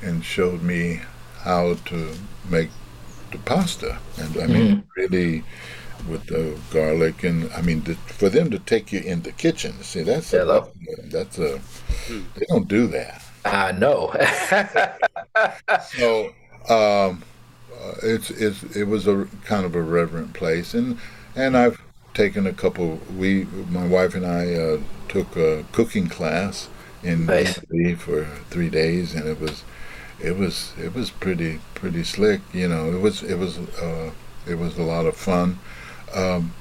and 0.02 0.24
showed 0.24 0.62
me 0.62 1.00
how 1.40 1.74
to 1.86 2.14
make 2.48 2.70
the 3.30 3.38
pasta, 3.38 3.98
and 4.18 4.36
I 4.36 4.46
mean, 4.46 4.76
mm-hmm. 4.76 5.00
really 5.00 5.44
with 6.08 6.26
the 6.26 6.58
garlic 6.72 7.22
and 7.22 7.50
I 7.52 7.62
mean 7.62 7.84
the, 7.84 7.94
for 7.94 8.28
them 8.28 8.50
to 8.50 8.58
take 8.58 8.92
you 8.92 9.00
in 9.00 9.22
the 9.22 9.32
kitchen. 9.32 9.72
See, 9.82 10.02
that's 10.02 10.32
yeah, 10.32 10.42
a, 10.42 10.64
that's 11.08 11.38
a 11.38 11.60
they 12.08 12.46
don't 12.48 12.68
do 12.68 12.86
that. 12.88 13.22
I 13.44 13.68
uh, 13.68 13.72
know. 13.72 14.14
so 15.96 16.32
um, 16.68 17.22
uh, 17.82 17.94
it's 18.02 18.30
it's 18.30 18.62
it 18.76 18.84
was 18.84 19.06
a 19.06 19.26
kind 19.44 19.64
of 19.64 19.74
a 19.74 19.82
reverent 19.82 20.34
place, 20.34 20.74
and 20.74 20.98
and 21.34 21.56
I've 21.56 21.80
taken 22.14 22.46
a 22.46 22.52
couple. 22.52 23.00
We 23.16 23.44
my 23.70 23.86
wife 23.86 24.14
and 24.14 24.26
I 24.26 24.54
uh, 24.54 24.80
took 25.08 25.36
a 25.36 25.64
cooking 25.72 26.08
class 26.08 26.68
in 27.02 27.26
nice. 27.26 27.58
Italy 27.58 27.94
for 27.94 28.24
three 28.50 28.70
days, 28.70 29.14
and 29.14 29.26
it 29.26 29.40
was 29.40 29.64
it 30.20 30.36
was 30.36 30.72
it 30.78 30.94
was 30.94 31.10
pretty 31.10 31.60
pretty 31.74 32.04
slick. 32.04 32.40
You 32.52 32.68
know, 32.68 32.92
it 32.92 33.00
was 33.00 33.22
it 33.22 33.36
was 33.36 33.58
uh, 33.58 34.12
it 34.46 34.54
was 34.54 34.78
a 34.78 34.82
lot 34.82 35.06
of 35.06 35.16
fun, 35.16 35.58
um, 36.14 36.52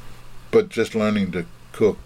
but 0.49 0.69
just 0.69 0.95
learning 0.95 1.31
to 1.33 1.45
cook 1.71 1.97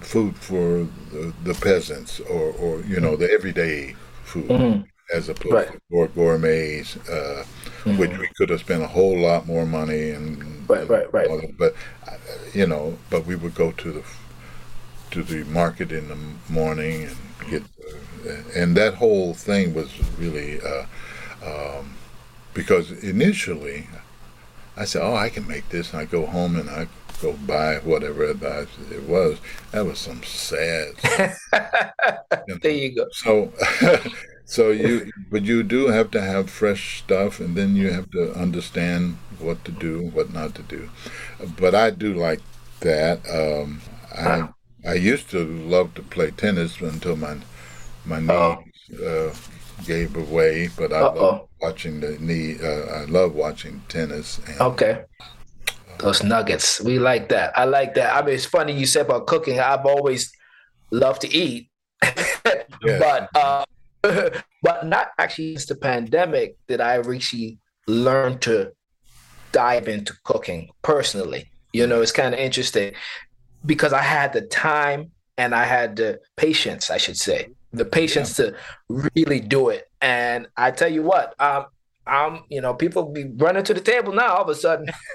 food 0.00 0.36
for 0.36 0.86
the, 1.12 1.32
the 1.42 1.54
peasants 1.54 2.20
or, 2.20 2.52
or 2.52 2.80
you 2.80 3.00
know 3.00 3.16
the 3.16 3.30
everyday 3.30 3.94
food. 4.24 4.48
Mm-hmm 4.48 4.82
as 5.12 5.28
opposed 5.28 5.54
right. 5.54 5.80
to 5.90 6.08
gourmets, 6.14 6.96
uh, 7.08 7.44
mm-hmm. 7.84 7.98
which 7.98 8.16
we 8.18 8.28
could 8.36 8.50
have 8.50 8.60
spent 8.60 8.82
a 8.82 8.86
whole 8.86 9.18
lot 9.18 9.46
more 9.46 9.66
money 9.66 10.10
and 10.10 10.68
right, 10.68 10.88
right, 10.88 11.12
right. 11.12 11.54
But 11.58 11.74
you 12.52 12.66
know, 12.66 12.98
but 13.10 13.26
we 13.26 13.36
would 13.36 13.54
go 13.54 13.72
to 13.72 13.92
the 13.92 14.02
to 15.12 15.22
the 15.22 15.44
market 15.44 15.92
in 15.92 16.08
the 16.08 16.18
morning 16.52 17.04
and 17.04 17.16
get, 17.50 17.62
uh, 18.28 18.32
and 18.54 18.76
that 18.76 18.94
whole 18.94 19.34
thing 19.34 19.74
was 19.74 19.92
really 20.18 20.60
uh, 20.60 20.86
um, 21.44 21.94
because 22.54 22.90
initially 23.02 23.86
I 24.76 24.84
said, 24.84 25.02
"Oh, 25.02 25.14
I 25.14 25.28
can 25.28 25.46
make 25.46 25.68
this," 25.68 25.92
and 25.92 26.00
I 26.00 26.04
go 26.04 26.26
home 26.26 26.56
and 26.56 26.68
I 26.68 26.88
go 27.22 27.32
buy 27.32 27.76
whatever 27.78 28.24
it 28.24 28.40
was. 28.40 29.38
That 29.72 29.86
was 29.86 29.98
some 29.98 30.22
sad. 30.22 30.94
There 32.62 32.70
you 32.70 32.94
go. 32.94 33.06
So 33.12 33.52
so 34.46 34.70
you, 34.70 35.10
but 35.30 35.42
you 35.42 35.62
do 35.62 35.88
have 35.88 36.10
to 36.12 36.20
have 36.20 36.48
fresh 36.50 36.98
stuff, 37.02 37.40
and 37.40 37.54
then 37.56 37.76
you 37.76 37.90
have 37.90 38.10
to 38.12 38.32
understand 38.34 39.18
what 39.38 39.64
to 39.66 39.72
do, 39.72 40.10
what 40.14 40.32
not 40.32 40.54
to 40.54 40.62
do. 40.62 40.88
But 41.58 41.74
I 41.74 41.90
do 41.90 42.14
like 42.14 42.40
that. 42.80 43.20
Um, 43.28 43.80
I 44.16 44.48
I 44.88 44.94
used 44.94 45.30
to 45.30 45.44
love 45.44 45.94
to 45.94 46.02
play 46.02 46.30
tennis 46.30 46.80
until 46.80 47.16
my 47.16 47.36
my 48.04 48.20
knees 48.20 49.00
uh, 49.00 49.34
gave 49.84 50.16
away. 50.16 50.68
But 50.76 50.92
I 50.92 51.00
love 51.00 51.16
Uh-oh. 51.16 51.48
watching 51.60 52.00
the 52.00 52.16
knee. 52.18 52.56
Uh, 52.62 53.02
I 53.02 53.04
love 53.06 53.34
watching 53.34 53.82
tennis. 53.88 54.38
And, 54.46 54.60
Okay. 54.60 55.04
Those 55.98 56.22
nuggets. 56.22 56.80
We 56.80 56.98
like 56.98 57.28
that. 57.30 57.56
I 57.58 57.64
like 57.64 57.94
that. 57.94 58.14
I 58.14 58.20
mean, 58.24 58.34
it's 58.34 58.44
funny 58.44 58.72
you 58.72 58.86
said 58.86 59.06
about 59.06 59.26
cooking. 59.26 59.58
I've 59.58 59.86
always 59.86 60.30
loved 60.90 61.22
to 61.22 61.28
eat. 61.34 61.70
Yeah. 62.84 62.98
But 63.00 63.28
uh 63.34 63.64
but 64.62 64.86
not 64.86 65.08
actually 65.18 65.54
since 65.54 65.66
the 65.66 65.76
pandemic 65.76 66.56
did 66.68 66.80
I 66.80 66.98
actually 66.98 67.58
learn 67.86 68.38
to 68.40 68.72
dive 69.52 69.88
into 69.88 70.14
cooking 70.24 70.70
personally. 70.82 71.50
You 71.72 71.86
know, 71.86 72.00
it's 72.02 72.12
kind 72.12 72.34
of 72.34 72.40
interesting 72.40 72.94
because 73.64 73.92
I 73.92 74.02
had 74.02 74.32
the 74.32 74.42
time 74.42 75.10
and 75.38 75.54
I 75.54 75.64
had 75.64 75.96
the 75.96 76.20
patience, 76.36 76.90
I 76.90 76.96
should 76.98 77.16
say, 77.16 77.48
the 77.72 77.84
patience 77.84 78.36
to 78.36 78.54
really 78.88 79.40
do 79.40 79.68
it. 79.68 79.88
And 80.00 80.46
I 80.56 80.70
tell 80.70 80.90
you 80.90 81.02
what, 81.02 81.34
um, 81.40 81.66
I'm, 82.06 82.44
you 82.48 82.60
know, 82.60 82.72
people 82.72 83.10
be 83.10 83.24
running 83.36 83.64
to 83.64 83.74
the 83.74 83.80
table 83.80 84.12
now 84.12 84.34
all 84.36 84.42
of 84.42 84.48
a 84.48 84.54
sudden. 84.54 84.86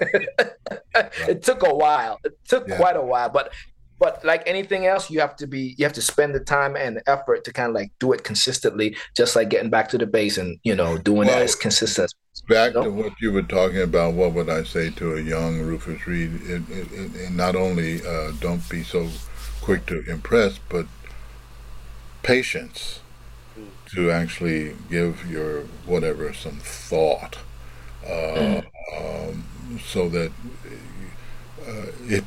it 1.28 1.42
took 1.42 1.62
a 1.66 1.74
while. 1.74 2.18
It 2.24 2.38
took 2.46 2.68
Yeah. 2.68 2.76
quite 2.76 2.96
a 2.96 3.02
while, 3.02 3.30
but 3.30 3.52
but 4.02 4.24
like 4.24 4.42
anything 4.46 4.84
else, 4.84 5.08
you 5.10 5.20
have 5.20 5.36
to 5.36 5.46
be 5.46 5.76
you 5.78 5.84
have 5.84 5.92
to 5.92 6.02
spend 6.02 6.34
the 6.34 6.40
time 6.40 6.74
and 6.74 6.96
the 6.96 7.08
effort 7.08 7.44
to 7.44 7.52
kind 7.52 7.68
of 7.68 7.74
like 7.76 7.92
do 8.00 8.12
it 8.12 8.24
consistently, 8.24 8.96
just 9.16 9.36
like 9.36 9.48
getting 9.48 9.70
back 9.70 9.88
to 9.90 9.96
the 9.96 10.06
bass 10.06 10.38
and 10.38 10.58
you 10.64 10.74
know 10.74 10.98
doing 10.98 11.28
Well, 11.28 11.38
it 11.38 11.44
as 11.44 11.54
consistent. 11.54 12.12
Back 12.48 12.74
Nope. 12.74 12.84
to 12.84 12.90
what 12.90 13.12
you 13.20 13.30
were 13.30 13.42
talking 13.44 13.80
about, 13.80 14.14
what 14.14 14.32
would 14.32 14.50
I 14.50 14.64
say 14.64 14.90
to 14.90 15.14
a 15.14 15.20
young 15.20 15.60
Rufus 15.60 16.04
Reid? 16.04 16.34
It, 16.42 16.62
it, 16.68 16.92
it, 16.92 17.14
it 17.14 17.30
not 17.30 17.54
only 17.54 18.04
uh, 18.04 18.32
don't 18.40 18.68
be 18.68 18.82
so 18.82 19.08
quick 19.60 19.86
to 19.86 20.02
impress, 20.10 20.58
but 20.58 20.86
patience 22.24 22.98
to 23.94 24.10
actually 24.10 24.74
give 24.90 25.30
your 25.30 25.62
whatever 25.86 26.32
some 26.32 26.58
thought, 26.58 27.38
uh, 28.04 28.62
um, 28.98 29.44
so 29.86 30.08
that 30.08 30.32
uh, 31.68 31.86
it, 32.08 32.24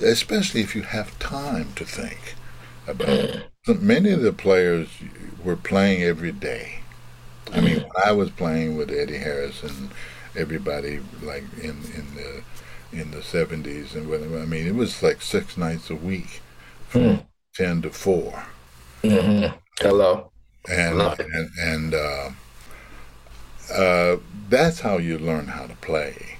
especially 0.00 0.60
if 0.62 0.74
you 0.74 0.82
have 0.82 1.18
time 1.18 1.72
to 1.74 1.84
think 1.84 2.34
about 2.86 3.08
it. 3.08 3.42
Many 3.80 4.10
of 4.10 4.22
the 4.22 4.32
players 4.32 4.88
were 5.44 5.56
playing 5.56 6.02
every 6.02 6.32
day. 6.32 6.80
I 7.52 7.60
mean, 7.60 7.78
when 7.80 8.04
I 8.04 8.12
was 8.12 8.30
playing 8.30 8.76
with 8.76 8.90
Eddie 8.90 9.18
Harris 9.18 9.62
and 9.62 9.90
everybody 10.36 11.00
like 11.22 11.44
in 11.62 11.76
in 11.94 12.06
the 12.14 12.42
in 12.92 13.10
the 13.10 13.22
seventies 13.22 13.94
and 13.94 14.08
whatever, 14.08 14.38
I 14.38 14.44
mean, 14.46 14.66
it 14.66 14.74
was 14.74 15.02
like 15.02 15.20
six 15.22 15.56
nights 15.56 15.90
a 15.90 15.94
week, 15.94 16.40
from 16.88 17.22
ten 17.54 17.82
to 17.82 17.90
four, 17.90 18.44
Mm-hmm. 19.02 19.56
Hello. 19.80 20.30
and 20.70 20.98
Love 20.98 21.20
and, 21.20 21.48
and 21.60 21.94
uh, 21.94 22.30
uh, 23.72 24.16
that's 24.48 24.80
how 24.80 24.98
you 24.98 25.18
learn 25.18 25.46
how 25.46 25.66
to 25.66 25.74
play. 25.76 26.38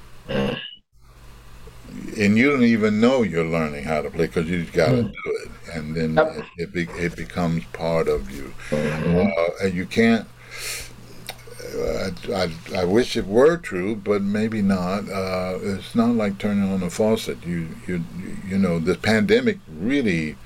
And 2.19 2.37
you 2.37 2.51
don't 2.51 2.65
even 2.65 3.01
know 3.01 3.23
you're 3.23 3.45
learning 3.45 3.85
how 3.85 4.03
to 4.03 4.11
play 4.11 4.27
because 4.27 4.49
you 4.51 4.65
got 4.65 4.91
to 4.91 5.03
do 5.05 5.13
it, 5.45 5.51
and 5.75 5.95
then 5.95 6.15
Yep. 6.17 6.37
it 6.37 6.45
it, 6.59 6.73
be, 6.73 6.83
it 6.99 7.17
becomes 7.17 7.65
part 7.73 8.09
of 8.09 8.31
you. 8.31 8.53
Mhm. 8.71 9.33
uh, 9.37 9.65
and 9.67 9.75
you 9.75 9.87
can't. 9.87 10.27
Uh, 11.77 12.11
I, 12.35 12.51
I 12.75 12.85
wish 12.85 13.17
it 13.17 13.27
were 13.27 13.57
true, 13.57 13.95
but 13.97 14.23
maybe 14.23 14.63
not. 14.63 15.09
Uh, 15.09 15.59
it's 15.63 15.95
not 15.95 16.15
like 16.15 16.39
turning 16.39 16.71
on 16.73 16.83
a 16.83 16.91
faucet. 16.91 17.45
You 17.45 17.69
you 17.87 18.05
you 18.47 18.59
know 18.59 18.79
the 18.79 18.95
pandemic 18.97 19.59
really, 19.69 20.37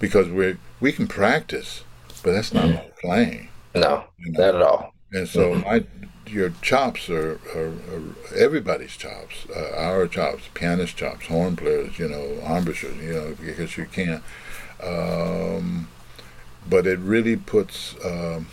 because 0.00 0.28
we 0.28 0.56
we 0.80 0.92
can 0.92 1.06
practice, 1.06 1.84
but 2.22 2.32
that's 2.32 2.52
not 2.52 2.68
like 2.68 2.96
playing. 2.98 3.48
No, 3.74 4.04
You 4.18 4.32
know? 4.32 4.46
not 4.46 4.54
at 4.56 4.62
all. 4.62 4.93
And 5.14 5.28
so 5.28 5.54
my 5.54 5.84
your 6.26 6.50
chops 6.62 7.08
are, 7.10 7.38
are, 7.54 7.68
are 7.68 8.02
everybody's 8.36 8.96
chops, 8.96 9.46
uh, 9.54 9.72
our 9.76 10.08
chops, 10.08 10.44
pianist 10.54 10.96
chops, 10.96 11.26
horn 11.26 11.54
players, 11.56 11.98
you 11.98 12.08
know, 12.08 12.24
embouchures, 12.44 12.96
you 12.96 13.12
know, 13.12 13.36
because 13.40 13.76
you 13.76 13.86
can't. 13.86 14.22
Um, 14.82 15.88
but 16.68 16.86
it 16.86 16.98
really 17.00 17.36
puts. 17.36 17.96
Um, 18.04 18.48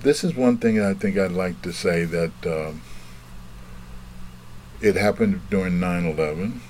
this 0.00 0.22
is 0.24 0.34
one 0.34 0.58
thing 0.58 0.80
I 0.80 0.94
think 0.94 1.18
I'd 1.18 1.32
like 1.32 1.60
to 1.62 1.72
say 1.72 2.04
that 2.04 2.32
um, 2.46 2.82
it 4.80 4.96
happened 4.96 5.40
during 5.50 5.78
9/11, 5.80 6.60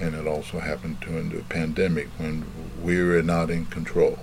and 0.00 0.14
it 0.14 0.26
also 0.26 0.58
happened 0.60 1.00
during 1.00 1.30
the 1.30 1.42
pandemic 1.44 2.08
when 2.18 2.44
we 2.82 3.02
were 3.02 3.22
not 3.22 3.50
in 3.50 3.66
control. 3.66 4.18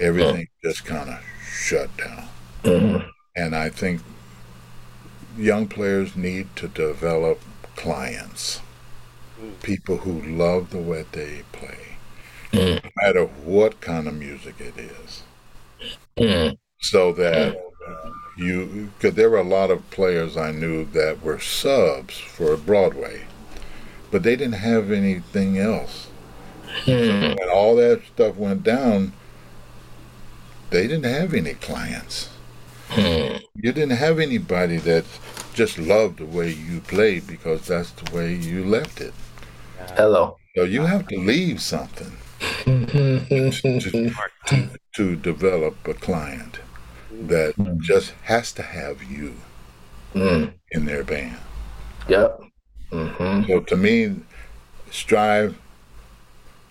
Everything 0.00 0.48
just 0.64 0.84
kind 0.84 1.10
of 1.10 1.20
shut 1.44 1.96
down. 1.96 2.28
Mhm. 2.62 3.08
And 3.36 3.56
I 3.56 3.68
think 3.68 4.02
young 5.36 5.66
players 5.66 6.16
need 6.16 6.54
to 6.56 6.68
develop 6.68 7.40
clients, 7.76 8.60
people 9.62 9.98
who 9.98 10.20
love 10.22 10.70
the 10.70 10.78
way 10.78 11.04
they 11.12 11.42
play, 11.52 11.96
no 12.52 12.80
matter 13.02 13.24
what 13.24 13.80
kind 13.80 14.06
of 14.06 14.14
music 14.14 14.56
it 14.60 14.74
is. 14.78 15.22
Mhm. 16.18 16.58
So 16.80 17.12
that 17.12 17.56
you, 18.36 18.90
because 18.98 19.14
there 19.14 19.30
were 19.30 19.38
a 19.38 19.44
lot 19.44 19.70
of 19.70 19.88
players 19.90 20.36
I 20.36 20.52
knew 20.52 20.84
that 20.92 21.22
were 21.22 21.38
subs 21.38 22.18
for 22.18 22.56
Broadway, 22.56 23.22
but 24.10 24.22
they 24.22 24.36
didn't 24.36 24.60
have 24.60 24.90
anything 24.90 25.58
else. 25.58 26.08
Mhm. 26.84 27.38
When 27.38 27.48
all 27.48 27.76
that 27.76 28.02
stuff 28.14 28.36
went 28.36 28.62
down, 28.62 29.12
they 30.70 30.86
didn't 30.86 31.04
have 31.04 31.34
any 31.34 31.54
clients. 31.54 32.28
Mhm. 32.96 33.40
you 33.56 33.72
didn't 33.72 33.96
have 33.96 34.18
anybody 34.18 34.76
that 34.78 35.04
just 35.54 35.78
loved 35.78 36.18
the 36.18 36.26
way 36.26 36.50
you 36.50 36.80
played 36.80 37.26
because 37.26 37.66
that's 37.66 37.90
the 37.92 38.14
way 38.16 38.34
you 38.34 38.64
left 38.64 39.00
it. 39.00 39.14
Hello. 39.96 40.36
So 40.56 40.64
you 40.64 40.82
have 40.82 41.06
to 41.08 41.18
leave 41.18 41.60
something 41.62 42.12
Mhm. 42.66 44.16
to, 44.46 44.70
to 44.94 45.16
develop 45.16 45.76
a 45.88 45.94
client 45.94 46.60
that 47.28 47.54
just 47.80 48.12
has 48.24 48.52
to 48.52 48.62
have 48.62 49.02
you 49.02 49.34
Mhm. 50.14 50.52
in 50.72 50.84
their 50.84 51.04
band. 51.04 51.38
Yep. 52.08 52.40
hmm 52.90 53.42
So 53.48 53.60
to 53.60 53.76
me, 53.76 54.16
strive 54.90 55.56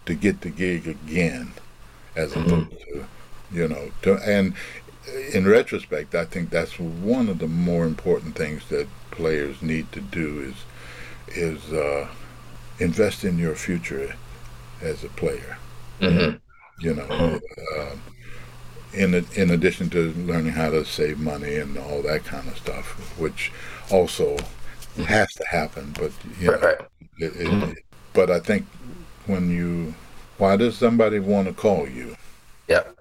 to 0.06 0.14
get 0.14 0.42
the 0.42 0.50
gig 0.50 0.88
again, 0.88 1.52
as 2.16 2.34
opposed 2.36 2.72
to, 2.72 3.06
you 3.52 3.68
know, 3.68 3.92
to, 4.04 4.18
and 4.18 4.54
in 5.34 5.48
retrospect, 5.48 6.16
I 6.16 6.26
think 6.26 6.50
that's 6.50 6.80
one 6.80 7.30
of 7.30 7.40
the 7.40 7.48
more 7.48 7.86
important 7.86 8.36
things 8.36 8.68
that 8.70 8.88
players 9.12 9.62
need 9.62 9.92
to 9.92 10.02
do 10.02 10.40
is 10.42 10.56
is 11.36 11.72
uh, 11.74 12.08
invest 12.80 13.24
in 13.24 13.38
your 13.40 13.56
future 13.56 14.16
as 14.82 15.04
a 15.04 15.10
player. 15.10 15.58
hmm 16.02 16.42
You 16.80 16.96
know, 16.96 17.12
uh, 17.78 17.96
in 18.94 19.14
in 19.36 19.52
addition 19.52 19.90
to 19.92 20.14
learning 20.14 20.54
how 20.54 20.70
to 20.72 20.86
save 20.86 21.20
money 21.20 21.56
and 21.58 21.78
all 21.78 22.02
that 22.04 22.26
kind 22.26 22.48
of 22.50 22.58
stuff, 22.58 22.88
which 23.20 23.52
also 23.92 24.38
has 25.06 25.34
to 25.36 25.46
happen. 25.48 25.94
But 26.00 26.12
you 26.40 26.52
know, 26.52 26.62
Right, 26.62 26.78
it, 27.20 27.36
it, 27.38 27.84
but 28.14 28.32
I 28.32 28.40
think 28.40 28.66
when 29.28 29.50
you, 29.52 29.96
why 30.38 30.58
does 30.58 30.78
somebody 30.78 31.20
want 31.20 31.48
to 31.48 31.54
call 31.54 31.88
you? 31.90 32.16
Yep. 32.68 32.98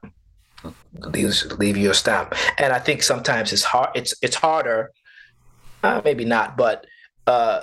Leave, 0.94 1.42
leave 1.58 1.76
you 1.76 1.90
a 1.90 1.94
stamp. 1.94 2.34
And 2.58 2.72
I 2.72 2.78
think 2.78 3.02
sometimes 3.02 3.52
it's 3.52 3.64
hard. 3.64 3.90
It's 3.94 4.14
it's 4.22 4.36
harder. 4.36 4.92
Uh, 5.82 6.02
maybe 6.04 6.26
not, 6.26 6.56
but 6.58 6.86
uh, 7.26 7.62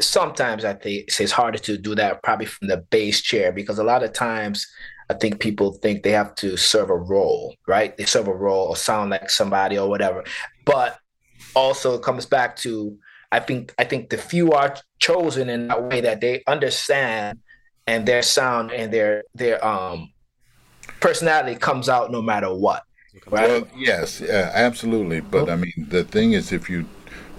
sometimes 0.00 0.64
I 0.64 0.74
think 0.74 1.08
it's 1.20 1.32
harder 1.32 1.58
to 1.58 1.78
do 1.78 1.94
that 1.94 2.22
probably 2.22 2.46
from 2.46 2.68
the 2.68 2.78
bass 2.78 3.20
chair 3.20 3.52
because 3.52 3.78
a 3.78 3.84
lot 3.84 4.02
of 4.02 4.12
times 4.12 4.66
I 5.08 5.14
think 5.14 5.40
people 5.40 5.74
think 5.74 6.02
they 6.02 6.10
have 6.12 6.34
to 6.36 6.56
serve 6.56 6.90
a 6.90 6.96
role, 6.96 7.54
right? 7.68 7.96
They 7.96 8.04
serve 8.04 8.28
a 8.28 8.34
role 8.34 8.68
or 8.68 8.76
sound 8.76 9.10
like 9.10 9.30
somebody 9.30 9.78
or 9.78 9.88
whatever. 9.88 10.24
But 10.64 10.98
also 11.54 11.94
it 11.94 12.02
comes 12.02 12.26
back 12.26 12.56
to 12.56 12.98
I 13.30 13.40
think 13.40 13.74
I 13.78 13.84
think 13.84 14.10
the 14.10 14.18
few 14.18 14.52
are 14.52 14.76
chosen 14.98 15.48
in 15.48 15.68
that 15.68 15.82
way 15.84 16.00
that 16.00 16.20
they 16.20 16.42
understand 16.46 17.40
and 17.86 18.06
their 18.06 18.22
sound 18.22 18.70
and 18.72 18.92
their 18.92 19.24
their 19.34 19.64
um 19.64 20.11
personality 21.00 21.58
comes 21.58 21.88
out 21.88 22.10
no 22.10 22.22
matter 22.22 22.52
what. 22.52 22.84
Right? 23.30 23.48
Well, 23.48 23.68
yes, 23.76 24.20
yeah, 24.20 24.50
absolutely. 24.54 25.20
But 25.20 25.48
I 25.48 25.56
mean, 25.56 25.86
the 25.88 26.04
thing 26.04 26.32
is, 26.32 26.52
if 26.52 26.68
you 26.70 26.86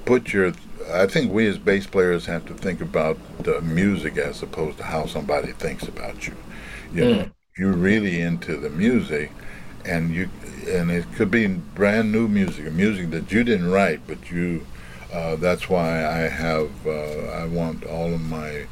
put 0.05 0.33
your, 0.33 0.53
I 0.91 1.07
think 1.07 1.31
we 1.31 1.47
as 1.47 1.57
bass 1.57 1.87
players 1.87 2.25
have 2.25 2.45
to 2.47 2.53
think 2.53 2.81
about 2.81 3.17
the 3.43 3.61
music 3.61 4.17
as 4.17 4.41
opposed 4.43 4.77
to 4.77 4.83
how 4.83 5.05
somebody 5.05 5.51
thinks 5.51 5.87
about 5.87 6.27
you. 6.27 6.35
You 6.93 7.05
know, 7.05 7.25
you're 7.57 7.73
really 7.73 8.21
into 8.21 8.57
the 8.57 8.69
music, 8.69 9.31
and 9.85 10.13
you, 10.13 10.29
and 10.67 10.91
it 10.91 11.05
could 11.15 11.31
be 11.31 11.47
brand 11.47 12.11
new 12.11 12.27
music, 12.27 12.71
music 12.71 13.09
that 13.11 13.31
you 13.31 13.43
didn't 13.43 13.71
write, 13.71 14.01
but 14.07 14.31
you. 14.31 14.65
Uh, 15.11 15.35
that's 15.35 15.69
why 15.69 16.05
I 16.05 16.27
have. 16.27 16.71
Uh, 16.87 17.27
I 17.31 17.45
want 17.45 17.85
all 17.85 18.13
of 18.13 18.21
my 18.21 18.65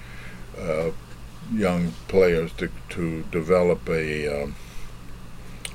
uh, 0.60 0.92
young 1.54 1.94
players 2.08 2.52
to 2.54 2.70
to 2.90 3.24
develop 3.32 3.88
a 3.90 4.44
um, 4.44 4.56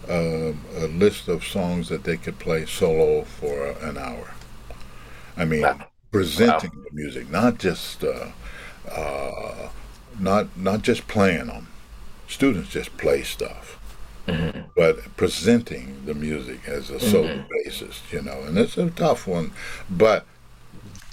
uh, 0.09 0.53
a 0.77 0.87
list 0.87 1.29
of 1.29 1.45
songs 1.45 1.89
that 1.89 2.05
they 2.05 2.17
could 2.17 2.39
play 2.39 2.65
solo 2.67 3.23
for 3.23 3.71
an 3.83 3.99
hour. 3.99 4.35
I 5.37 5.45
mean, 5.45 5.63
wow. 5.63 5.87
presenting 6.11 6.71
wow. 6.77 6.85
the 6.89 6.95
music, 6.95 7.31
not 7.31 7.59
just 7.59 8.05
uh, 8.05 8.29
uh, 8.91 9.69
not 10.19 10.57
not 10.57 10.83
just 10.83 11.09
playing 11.09 11.49
them. 11.49 11.69
Students 12.29 12.71
just 12.71 12.97
play 12.97 13.23
stuff, 13.23 13.79
mm-hmm. 14.27 14.61
but 14.77 15.17
presenting 15.17 16.05
the 16.07 16.15
music 16.15 16.67
as 16.67 16.91
a 16.91 16.99
solo 16.99 17.29
mm-hmm. 17.29 17.53
basis, 17.65 18.03
you 18.11 18.23
know, 18.23 18.43
and 18.43 18.59
it's 18.59 18.77
a 18.77 18.91
tough 18.91 19.27
one. 19.27 19.53
But 19.89 20.27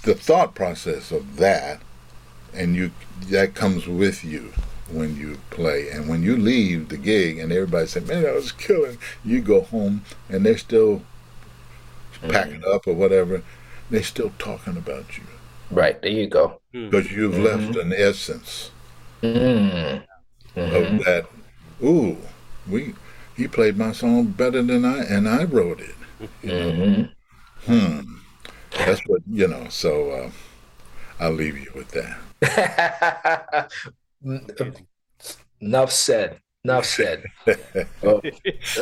the 0.02 0.14
thought 0.14 0.54
process 0.54 1.10
of 1.10 1.36
that, 1.36 1.80
and 2.54 2.74
you 2.74 2.90
that 3.30 3.54
comes 3.54 3.86
with 3.86 4.24
you 4.24 4.52
when 4.90 5.16
you 5.16 5.38
play. 5.50 5.88
And 5.90 6.08
when 6.08 6.22
you 6.22 6.36
leave 6.36 6.88
the 6.88 6.96
gig 6.96 7.38
and 7.38 7.52
everybody 7.52 7.86
say, 7.86 8.00
"Man, 8.00 8.22
that 8.22 8.34
was 8.34 8.52
killing," 8.52 8.98
you 9.24 9.40
go 9.40 9.62
home 9.62 10.02
and 10.28 10.44
they're 10.44 10.58
still 10.58 11.02
mm. 12.20 12.32
packing 12.32 12.62
up 12.66 12.86
or 12.86 12.94
whatever. 12.94 13.42
They're 13.90 14.02
still 14.02 14.32
talking 14.38 14.76
about 14.76 15.18
you. 15.18 15.24
Right 15.70 16.00
there, 16.00 16.10
you 16.10 16.26
go. 16.26 16.60
Hmm. 16.72 16.88
Because 16.88 17.12
you've 17.12 17.34
mm-hmm. 17.34 17.44
left 17.44 17.76
an 17.76 17.92
essence 17.92 18.70
mm-hmm. 19.22 20.60
of 20.60 21.04
that. 21.04 21.26
Ooh, 21.82 22.16
we 22.68 22.94
he 23.36 23.48
played 23.48 23.76
my 23.76 23.92
song 23.92 24.26
better 24.26 24.62
than 24.62 24.84
I, 24.84 25.04
and 25.04 25.28
I 25.28 25.44
wrote 25.44 25.80
it. 25.80 25.94
You 26.42 26.48
know? 26.48 26.72
mm-hmm. 27.66 27.72
Hmm. 27.72 28.14
That's 28.78 29.00
what 29.06 29.22
you 29.30 29.48
know. 29.48 29.68
So 29.68 30.10
uh, 30.10 30.30
I'll 31.18 31.32
leave 31.32 31.58
you 31.58 31.70
with 31.74 31.90
that. 31.92 32.18
Enough 35.60 35.92
said. 35.92 36.40
Enough 36.64 36.86
said. 36.86 37.24
oh. 38.02 38.22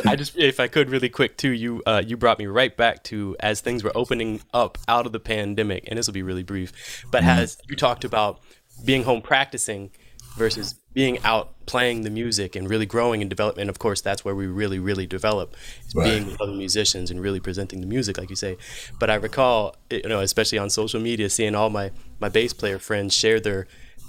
I 0.05 0.15
just, 0.15 0.37
if 0.37 0.59
I 0.59 0.67
could, 0.67 0.89
really 0.89 1.09
quick 1.09 1.37
too. 1.37 1.51
You, 1.51 1.83
uh, 1.85 2.01
you 2.05 2.15
brought 2.15 2.39
me 2.39 2.45
right 2.45 2.75
back 2.75 3.03
to 3.05 3.35
as 3.39 3.61
things 3.61 3.83
were 3.83 3.91
opening 3.95 4.41
up 4.53 4.77
out 4.87 5.05
of 5.05 5.11
the 5.11 5.19
pandemic, 5.19 5.85
and 5.87 5.97
this 5.97 6.07
will 6.07 6.13
be 6.13 6.23
really 6.23 6.43
brief. 6.43 7.05
But 7.11 7.21
mm-hmm. 7.21 7.39
as 7.39 7.57
you 7.69 7.75
talked 7.75 8.05
about 8.05 8.39
being 8.85 9.03
home 9.03 9.21
practicing 9.21 9.91
versus 10.35 10.75
being 10.93 11.19
out 11.23 11.51
playing 11.65 12.01
the 12.01 12.09
music 12.09 12.55
and 12.55 12.69
really 12.69 12.85
growing 12.85 13.21
and 13.21 13.29
development. 13.29 13.69
Of 13.69 13.79
course, 13.79 14.01
that's 14.01 14.25
where 14.25 14.35
we 14.35 14.47
really, 14.47 14.79
really 14.79 15.07
develop 15.07 15.55
is 15.87 15.95
right. 15.95 16.05
being 16.05 16.25
with 16.27 16.41
other 16.41 16.53
musicians 16.53 17.09
and 17.09 17.21
really 17.21 17.39
presenting 17.39 17.81
the 17.81 17.87
music, 17.87 18.17
like 18.17 18.29
you 18.29 18.35
say. 18.35 18.57
But 18.99 19.09
I 19.09 19.15
recall, 19.15 19.75
you 19.89 20.07
know, 20.07 20.19
especially 20.19 20.57
on 20.57 20.69
social 20.69 20.99
media, 20.99 21.29
seeing 21.29 21.55
all 21.55 21.69
my 21.69 21.91
my 22.19 22.29
bass 22.29 22.53
player 22.53 22.79
friends 22.79 23.13
share 23.13 23.39
their 23.39 23.67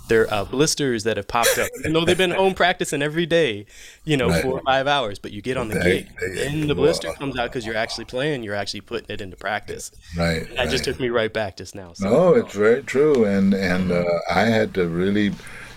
their 0.09 0.33
uh, 0.33 0.45
blisters 0.45 1.05
that 1.05 1.17
have 1.17 1.29
popped 1.29 1.59
up. 1.59 1.69
Even 1.81 1.93
though 1.93 2.05
they've 2.05 2.19
been 2.19 2.31
home 2.31 2.55
practicing 2.55 3.03
every 3.03 3.27
day, 3.27 3.67
you 4.05 4.17
know, 4.17 4.29
right. 4.29 4.43
four 4.43 4.59
or 4.59 4.63
five 4.63 4.87
hours, 4.87 5.19
but 5.19 5.33
you 5.33 5.41
get 5.41 5.57
on 5.57 5.69
the 5.69 5.77
they, 5.77 6.03
gig 6.03 6.09
they, 6.21 6.47
and 6.47 6.69
the 6.69 6.75
blister 6.75 7.13
comes 7.15 7.39
out 7.39 7.51
because 7.51 7.65
you're 7.65 7.77
actually 7.77 8.05
playing, 8.05 8.43
you're 8.43 8.55
actually 8.55 8.83
putting 8.83 9.09
it 9.09 9.21
into 9.21 9.37
practice. 9.37 9.91
Right. 10.17 10.47
That 10.51 10.59
right. 10.59 10.71
just 10.71 10.85
took 10.85 11.01
me 11.01 11.09
right 11.09 11.33
back 11.33 11.57
just 11.57 11.75
now. 11.75 11.95
So. 11.95 12.11
No, 12.11 12.35
it's 12.35 12.55
very 12.55 12.83
true, 12.83 13.25
and 13.25 13.55
and 13.55 13.93
uh, 13.93 14.05
I 14.31 14.43
had 14.43 14.75
to 14.75 14.89
really, 14.89 15.33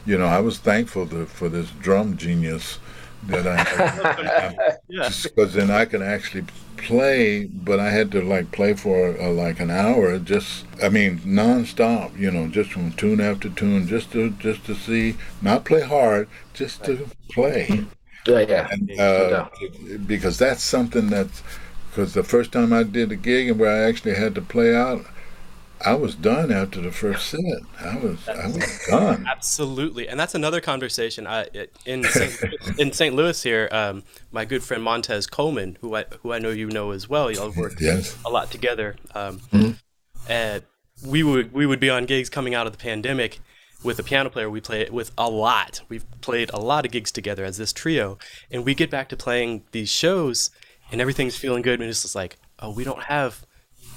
you 0.08 0.17
know, 0.17 0.26
I 0.26 0.39
was 0.39 0.58
thankful 0.58 1.06
to, 1.08 1.26
for 1.26 1.50
this 1.50 1.70
drum 1.82 2.15
genius 2.17 2.80
that 3.28 3.46
I 3.46 3.58
had, 3.58 4.78
yeah. 4.88 5.10
because 5.22 5.54
then 5.54 5.70
I 5.70 5.84
can 5.86 6.02
actually 6.02 6.46
play, 6.78 7.46
but 7.46 7.80
I 7.80 7.89
had 7.89 8.12
to 8.13 8.22
like 8.22 8.52
play 8.52 8.74
for 8.74 9.20
uh, 9.20 9.30
like 9.32 9.60
an 9.60 9.70
hour, 9.70 10.17
just 10.17 10.65
I 10.82 10.89
mean 10.89 11.20
nonstop, 11.20 12.17
you 12.17 12.32
know, 12.32 12.48
just 12.48 12.72
from 12.72 12.93
tune 12.93 13.20
after 13.20 13.50
tune, 13.50 13.86
just 13.88 14.12
to 14.13 14.30
just 14.32 14.65
to 14.67 14.76
see, 14.76 15.17
not 15.41 15.65
play 15.65 15.82
hard, 15.82 16.30
just 16.54 16.86
to 16.86 17.10
play. 17.32 17.86
Yeah, 18.26 18.39
yeah. 18.39 18.67
And, 18.72 19.00
uh, 19.00 19.50
because 20.06 20.38
that's 20.38 20.63
something 20.63 21.08
that's 21.08 21.43
because 21.89 22.13
the 22.13 22.24
first 22.24 22.52
time 22.52 22.72
I 22.72 22.84
did 22.84 23.12
a 23.12 23.15
gig 23.15 23.50
and 23.50 23.60
where 23.60 23.72
I 23.72 23.89
actually 23.89 24.15
had 24.15 24.36
to 24.36 24.41
play 24.41 24.74
out, 24.74 25.06
I 25.82 25.94
was 25.94 26.16
done 26.16 26.52
after 26.52 26.82
the 26.82 26.92
first 26.92 27.28
set. 27.28 27.40
I 27.80 27.98
was 27.98 28.28
I 28.28 28.48
was 28.48 28.86
done. 28.90 29.26
Absolutely, 29.32 30.08
and 30.08 30.20
that's 30.20 30.36
another 30.36 30.60
conversation. 30.60 31.28
I 31.28 31.48
in 31.86 32.04
St. 32.04 32.80
in 32.80 32.92
St. 32.92 33.16
Louis 33.16 33.42
here, 33.42 33.70
um, 33.72 34.04
my 34.32 34.46
good 34.46 34.63
friend 34.63 34.84
Montez 34.84 35.28
Coleman, 35.28 35.78
who 35.82 35.96
I 35.96 36.06
who 36.22 36.34
I 36.34 36.40
know 36.40 36.50
you 36.50 36.68
know 36.68 36.92
as 36.92 37.08
well. 37.08 37.32
Y'all 37.32 37.52
worked 37.52 37.82
yes. 37.82 38.18
a 38.26 38.30
lot 38.30 38.50
together. 38.52 38.96
Um, 39.13 39.40
mm-hmm. 39.52 39.72
And 40.30 40.63
we 41.06 41.24
would 41.24 41.54
we 41.54 41.66
would 41.66 41.80
be 41.80 41.90
on 41.90 42.06
gigs 42.06 42.30
coming 42.30 42.56
out 42.56 42.66
of 42.66 42.74
the 42.74 42.80
pandemic 42.80 43.40
with 43.84 44.00
a 44.00 44.04
piano 44.04 44.30
player. 44.30 44.50
We 44.50 44.62
play 44.62 44.90
with 44.90 45.12
a 45.18 45.30
lot. 45.30 45.82
We've 45.90 46.06
played 46.22 46.50
a 46.54 46.60
lot 46.60 46.86
of 46.86 46.92
gigs 46.92 47.12
together 47.12 47.46
as 47.46 47.58
this 47.58 47.72
trio, 47.72 48.18
and 48.50 48.66
we 48.66 48.74
get 48.74 48.90
back 48.90 49.10
to 49.10 49.18
playing 49.18 49.63
these 49.72 49.90
shows, 49.90 50.50
and 50.92 51.00
everything's 51.00 51.36
feeling 51.36 51.62
good. 51.62 51.80
And 51.80 51.90
it's 51.90 52.02
just 52.02 52.16
like, 52.16 52.38
oh, 52.60 52.72
we 52.72 52.84
don't 52.84 53.04
have 53.04 53.46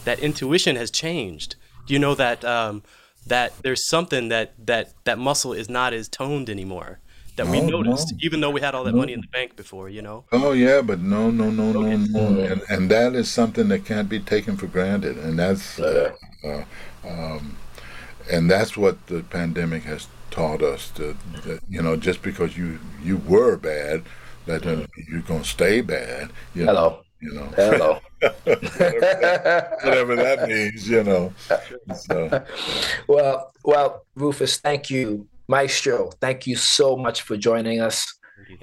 that 0.05 0.19
intuition 0.19 0.77
has 0.77 0.90
changed 0.90 1.57
you 1.90 1.98
know 1.98 2.14
that 2.14 2.44
um, 2.44 2.83
that 3.26 3.53
there's 3.62 3.88
something 3.88 4.29
that 4.29 4.55
that 4.66 4.92
that 5.05 5.18
muscle 5.18 5.53
is 5.53 5.68
not 5.68 5.92
as 5.92 6.09
toned 6.09 6.48
anymore 6.48 7.00
that 7.40 7.46
no, 7.46 7.53
we 7.53 7.70
noticed, 7.70 8.12
no. 8.12 8.18
even 8.20 8.40
though 8.40 8.50
we 8.50 8.61
had 8.61 8.74
all 8.74 8.85
that 8.85 8.92
no. 8.92 8.98
money 8.98 9.12
in 9.12 9.20
the 9.20 9.26
bank 9.29 9.57
before, 9.57 9.88
you 9.88 10.03
know. 10.03 10.24
Oh 10.33 10.53
yeah, 10.53 10.83
but 10.83 11.00
no, 11.00 11.31
no, 11.31 11.50
no, 11.50 11.72
no, 11.72 11.96
no, 11.96 12.40
and, 12.40 12.62
and 12.68 12.90
that 12.90 13.14
is 13.14 13.31
something 13.31 13.68
that 13.68 13.85
can't 13.85 14.09
be 14.09 14.20
taken 14.20 14.57
for 14.57 14.66
granted, 14.66 15.16
and 15.16 15.38
that's, 15.38 15.79
uh, 15.79 16.12
uh, 16.44 16.64
um, 17.07 17.57
and 18.31 18.50
that's 18.50 18.76
what 18.76 19.07
the 19.07 19.22
pandemic 19.22 19.85
has 19.85 20.09
taught 20.31 20.62
us. 20.62 20.90
To, 20.90 21.16
that, 21.44 21.61
you 21.68 21.83
know, 21.83 21.96
just 21.96 22.22
because 22.22 22.57
you 22.57 22.79
you 23.03 23.16
were 23.16 23.57
bad, 23.57 24.03
that 24.46 24.66
uh, 24.66 24.87
you're 25.09 25.22
gonna 25.22 25.44
stay 25.44 25.81
bad. 25.81 26.31
You 26.55 26.66
Hello. 26.66 26.88
Know, 26.90 27.03
you 27.20 27.33
know. 27.33 27.44
Hello. 27.56 27.98
whatever, 28.20 28.35
that, 28.44 29.78
whatever, 29.83 30.16
that, 30.16 30.48
means, 30.48 30.88
you 30.88 31.04
know. 31.04 31.33
So. 31.94 32.44
Well, 33.09 33.52
well, 33.64 34.06
Rufus, 34.14 34.59
thank 34.59 34.90
you, 34.90 35.26
Maestro. 35.48 36.11
Thank 36.20 36.46
you 36.46 36.56
so 36.56 36.96
much 36.96 37.22
for 37.22 37.37
joining 37.37 37.80
us 37.80 38.06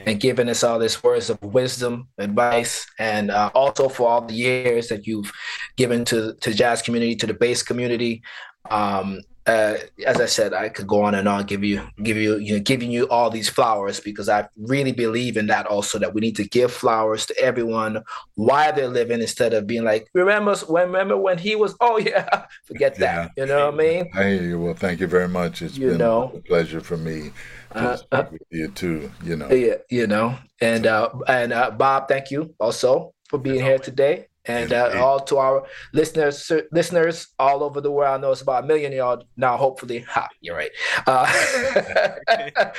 and 0.06 0.20
giving 0.20 0.50
us 0.50 0.64
all 0.64 0.80
these 0.80 1.02
words 1.04 1.30
of 1.30 1.42
wisdom, 1.42 2.08
advice, 2.18 2.86
and 3.00 3.32
uh, 3.32 3.50
also 3.54 3.90
for 3.90 4.10
all 4.10 4.22
the 4.22 4.34
years 4.34 4.88
that 4.90 5.08
you've 5.08 5.32
given 5.76 6.04
to 6.06 6.34
to 6.42 6.54
jazz 6.54 6.82
community, 6.82 7.16
to 7.16 7.28
the 7.28 7.34
bass 7.34 7.64
community. 7.64 8.22
Um, 8.70 9.22
uh, 9.48 9.78
as 10.06 10.20
I 10.20 10.26
said, 10.26 10.54
I 10.54 10.68
could 10.68 10.88
go 10.88 11.04
on 11.04 11.16
and 11.16 11.26
on, 11.28 11.46
give 11.46 11.64
you, 11.64 11.82
give 12.04 12.18
you, 12.18 12.38
you 12.38 12.58
know, 12.58 12.60
giving 12.60 12.92
you 12.92 13.08
all 13.08 13.30
these 13.30 13.48
flowers 13.48 14.02
because 14.02 14.28
I 14.28 14.50
really 14.58 14.92
believe 14.92 15.38
in 15.38 15.48
that. 15.48 15.66
Also, 15.66 15.98
that 16.00 16.14
we 16.14 16.20
need 16.20 16.36
to 16.36 16.48
give 16.48 16.72
flowers 16.72 17.26
to 17.28 17.40
everyone 17.40 18.04
while 18.36 18.74
they're 18.74 18.90
living 18.90 19.22
instead 19.22 19.54
of 19.54 19.66
being 19.66 19.86
like, 19.86 20.10
remember, 20.14 20.54
remember 20.68 21.18
when 21.18 21.38
he 21.38 21.56
was? 21.56 21.76
Oh 21.80 21.98
yeah, 21.98 22.46
forget 22.66 22.96
that. 22.96 23.32
Yeah. 23.38 23.44
You 23.44 23.50
know 23.50 23.66
what 23.66 23.74
I 23.74 23.78
mean? 23.78 24.10
I 24.14 24.24
hear 24.24 24.44
you. 24.44 24.60
Well, 24.60 24.74
thank 24.74 25.00
you 25.00 25.08
very 25.08 25.30
much. 25.30 25.62
It's 25.62 25.78
you 25.78 25.90
been 25.90 26.00
know, 26.00 26.34
a 26.36 26.42
pleasure 26.42 26.82
for 26.82 26.98
me 26.98 27.32
to 27.72 27.80
uh, 27.80 27.98
uh, 28.12 28.26
with 28.30 28.42
you 28.50 28.68
too. 28.68 29.10
You 29.24 29.38
know. 29.38 29.50
Yeah, 29.50 29.76
you 29.90 30.08
know, 30.08 30.38
and 30.60 30.86
uh, 30.86 31.10
and 31.28 31.54
uh, 31.54 31.72
Bob, 31.72 32.10
thank 32.10 32.32
you 32.32 32.54
also 32.60 33.14
for 33.30 33.40
being 33.40 33.62
here 33.62 33.80
today 33.80 34.28
and 34.48 34.74
uh, 34.74 34.94
all 34.98 35.20
to 35.20 35.38
our 35.38 35.66
listeners 35.94 36.52
listeners 36.72 37.28
all 37.40 37.64
over 37.64 37.82
the 37.82 37.92
world. 37.92 38.18
I 38.18 38.22
know 38.22 38.32
it's 38.32 38.42
about 38.42 38.64
a 38.64 38.68
million 38.68 38.92
y'all 38.92 39.24
now. 39.36 39.58
Hopefully, 39.58 40.00
ha, 40.00 40.28
you're 40.42 40.56
right. 40.56 40.72
Uh, 41.06 41.26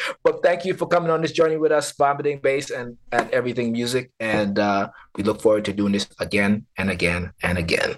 but 0.24 0.42
thank 0.42 0.64
you 0.64 0.74
for 0.74 0.86
coming 0.86 1.10
on 1.10 1.22
this 1.22 1.32
journey 1.32 1.56
with 1.56 1.72
us, 1.72 1.92
Bombading 1.92 2.42
Bass 2.42 2.70
and 2.70 2.96
and 3.12 3.30
everything 3.30 3.72
music, 3.72 4.10
and 4.20 4.58
uh, 4.58 4.88
we 5.16 5.24
look 5.24 5.40
forward 5.40 5.64
to 5.66 5.72
doing 5.72 5.92
this 5.92 6.08
again 6.18 6.66
and 6.76 6.90
again 6.90 7.32
and 7.42 7.58
again. 7.58 7.96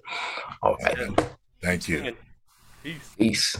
All 0.63 0.77
right. 0.83 0.99
Thank 1.63 1.89
you. 1.89 2.17
Peace. 2.83 3.15
Peace. 3.17 3.57